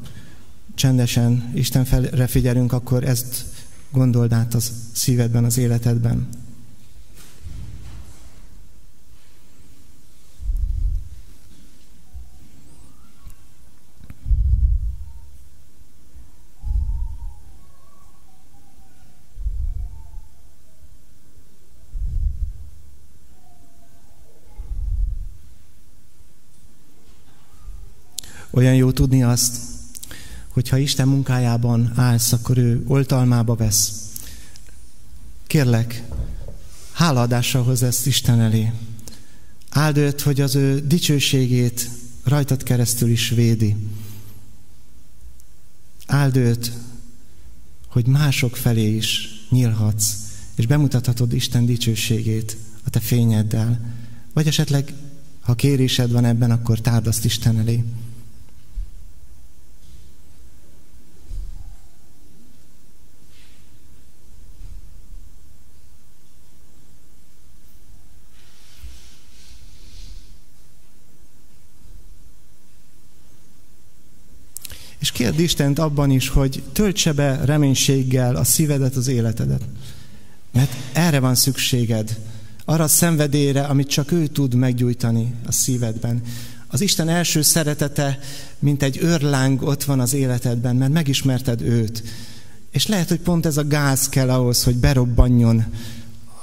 csendesen 0.76 1.52
Istenre 1.54 2.28
figyelünk, 2.28 2.74
akkor 2.74 3.04
ezt 3.04 3.46
gondold 3.92 4.34
át 4.34 4.54
az 4.54 4.72
szívedben, 4.92 5.44
az 5.44 5.58
életedben. 5.58 6.28
Olyan 28.50 28.76
jó 28.76 28.92
tudni 28.92 29.24
azt, 29.24 29.58
hogyha 30.48 30.78
Isten 30.78 31.08
munkájában 31.08 31.92
állsz, 31.96 32.32
akkor 32.32 32.58
ő 32.58 32.84
oltalmába 32.88 33.56
vesz. 33.56 33.92
Kérlek, 35.48 36.04
hálaadással 36.92 37.64
hoz 37.64 37.84
ezt 37.84 38.08
Isten 38.08 38.40
elé. 38.40 38.72
Áld 39.70 39.98
őt, 39.98 40.22
hogy 40.22 40.42
az 40.42 40.56
ő 40.56 40.80
dicsőségét 40.88 41.90
rajtad 42.24 42.64
keresztül 42.64 43.10
is 43.10 43.30
védi. 43.30 43.76
Áld 46.06 46.36
őt, 46.36 46.72
hogy 47.88 48.06
mások 48.06 48.56
felé 48.56 48.96
is 48.96 49.30
nyílhatsz, 49.50 50.14
és 50.56 50.66
bemutathatod 50.66 51.34
Isten 51.34 51.66
dicsőségét 51.66 52.58
a 52.86 52.90
te 52.90 53.00
fényeddel. 53.00 53.80
Vagy 54.34 54.48
esetleg, 54.48 54.94
ha 55.42 55.56
kérésed 55.56 56.12
van 56.12 56.26
ebben, 56.26 56.52
akkor 56.52 56.80
tárd 56.80 57.08
azt 57.08 57.26
Isten 57.26 57.60
elé. 57.60 57.84
Kérd 75.20 75.40
Istent 75.40 75.80
abban 75.80 76.12
is, 76.12 76.30
hogy 76.30 76.64
töltse 76.74 77.14
be 77.14 77.46
reménységgel 77.46 78.36
a 78.36 78.44
szívedet, 78.44 78.96
az 78.96 79.08
életedet. 79.08 79.62
Mert 80.52 80.72
erre 80.94 81.20
van 81.20 81.36
szükséged. 81.36 82.18
Arra 82.66 82.84
a 82.84 82.88
szenvedélyre, 82.88 83.62
amit 83.62 83.88
csak 83.88 84.12
ő 84.12 84.28
tud 84.28 84.54
meggyújtani 84.54 85.34
a 85.46 85.52
szívedben. 85.52 86.22
Az 86.68 86.82
Isten 86.82 87.10
első 87.10 87.42
szeretete, 87.42 88.20
mint 88.60 88.84
egy 88.84 88.98
örláng 89.02 89.62
ott 89.62 89.84
van 89.84 90.00
az 90.00 90.14
életedben, 90.14 90.76
mert 90.76 90.92
megismerted 90.92 91.62
őt. 91.62 92.04
És 92.72 92.88
lehet, 92.88 93.10
hogy 93.10 93.20
pont 93.20 93.46
ez 93.46 93.58
a 93.58 93.68
gáz 93.68 94.10
kell 94.10 94.30
ahhoz, 94.30 94.64
hogy 94.64 94.76
berobbanjon 94.76 95.66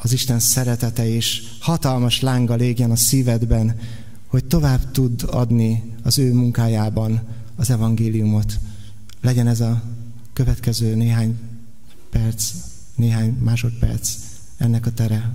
az 0.03 0.13
Isten 0.13 0.39
szeretete, 0.39 1.09
és 1.09 1.43
hatalmas 1.61 2.21
lánga 2.21 2.55
légjen 2.55 2.91
a 2.91 2.97
szívedben, 2.97 3.79
hogy 4.27 4.45
tovább 4.45 4.91
tud 4.91 5.23
adni 5.27 5.93
az 6.03 6.19
ő 6.19 6.33
munkájában 6.33 7.36
az 7.57 7.71
evangéliumot. 7.71 8.59
Legyen 9.21 9.47
ez 9.47 9.61
a 9.61 9.83
következő 10.33 10.95
néhány 10.95 11.39
perc, 12.11 12.53
néhány 12.95 13.33
másodperc 13.33 14.17
ennek 14.57 14.87
a 14.87 14.93
tere. 14.93 15.33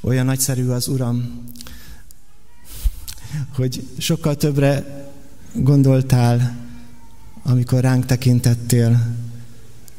Olyan 0.00 0.24
nagyszerű 0.24 0.68
az 0.68 0.88
Uram, 0.88 1.44
hogy 3.54 3.88
sokkal 3.98 4.36
többre 4.36 4.84
gondoltál, 5.52 6.56
amikor 7.42 7.80
ránk 7.80 8.06
tekintettél, 8.06 9.16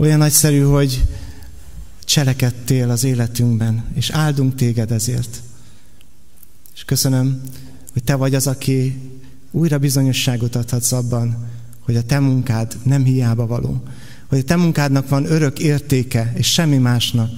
olyan 0.01 0.17
nagyszerű, 0.17 0.61
hogy 0.61 1.03
cselekedtél 2.05 2.89
az 2.89 3.03
életünkben, 3.03 3.85
és 3.93 4.09
áldunk 4.09 4.55
téged 4.55 4.91
ezért. 4.91 5.41
És 6.75 6.83
köszönöm, 6.85 7.41
hogy 7.93 8.03
te 8.03 8.15
vagy 8.15 8.35
az, 8.35 8.47
aki 8.47 8.99
újra 9.51 9.77
bizonyosságot 9.77 10.55
adhatsz 10.55 10.91
abban, 10.91 11.47
hogy 11.79 11.95
a 11.95 12.03
te 12.03 12.19
munkád 12.19 12.77
nem 12.83 13.03
hiába 13.03 13.47
való, 13.47 13.83
hogy 14.27 14.39
a 14.39 14.43
te 14.43 14.55
munkádnak 14.55 15.09
van 15.09 15.31
örök 15.31 15.59
értéke, 15.59 16.33
és 16.35 16.51
semmi 16.51 16.77
másnak. 16.77 17.29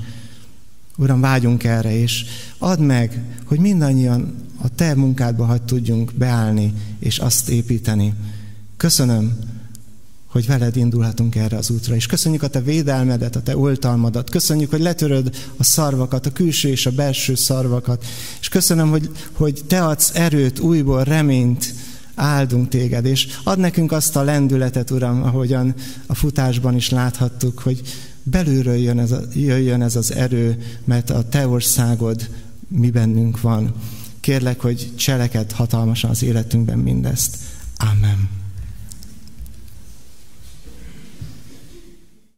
Uram, 0.97 1.21
vágyunk 1.21 1.63
erre, 1.63 1.95
és 1.95 2.25
add 2.57 2.79
meg, 2.79 3.23
hogy 3.45 3.59
mindannyian 3.59 4.35
a 4.61 4.69
te 4.75 4.95
munkádba 4.95 5.45
hagy 5.45 5.61
tudjunk 5.61 6.13
beállni, 6.13 6.73
és 6.99 7.17
azt 7.17 7.49
építeni. 7.49 8.13
Köszönöm, 8.77 9.37
hogy 10.33 10.47
veled 10.47 10.75
indulhatunk 10.75 11.35
erre 11.35 11.57
az 11.57 11.69
útra. 11.69 11.95
És 11.95 12.05
köszönjük 12.05 12.43
a 12.43 12.47
te 12.47 12.61
védelmedet, 12.61 13.35
a 13.35 13.41
te 13.41 13.57
oltalmadat. 13.57 14.29
Köszönjük, 14.29 14.69
hogy 14.69 14.81
letöröd 14.81 15.35
a 15.57 15.63
szarvakat, 15.63 16.25
a 16.25 16.31
külső 16.31 16.69
és 16.69 16.85
a 16.85 16.91
belső 16.91 17.35
szarvakat. 17.35 18.05
És 18.39 18.49
köszönöm, 18.49 18.89
hogy, 18.89 19.09
hogy 19.31 19.61
te 19.67 19.85
adsz 19.85 20.11
erőt, 20.13 20.59
újból 20.59 21.03
reményt, 21.03 21.73
áldunk 22.15 22.69
téged, 22.69 23.05
és 23.05 23.27
ad 23.43 23.59
nekünk 23.59 23.91
azt 23.91 24.15
a 24.15 24.23
lendületet, 24.23 24.91
Uram, 24.91 25.23
ahogyan 25.23 25.73
a 26.05 26.15
futásban 26.15 26.75
is 26.75 26.89
láthattuk, 26.89 27.59
hogy 27.59 27.81
belülről 28.23 28.75
jön 28.75 28.99
ez, 28.99 29.11
a, 29.11 29.21
jöjjön 29.33 29.81
ez 29.81 29.95
az 29.95 30.11
erő, 30.13 30.57
mert 30.83 31.09
a 31.09 31.29
te 31.29 31.47
országod 31.47 32.29
mi 32.67 32.89
bennünk 32.89 33.41
van. 33.41 33.73
Kérlek, 34.19 34.59
hogy 34.59 34.91
cseleked 34.95 35.51
hatalmasan 35.51 36.09
az 36.09 36.23
életünkben 36.23 36.77
mindezt. 36.77 37.35
Amen. 37.77 38.42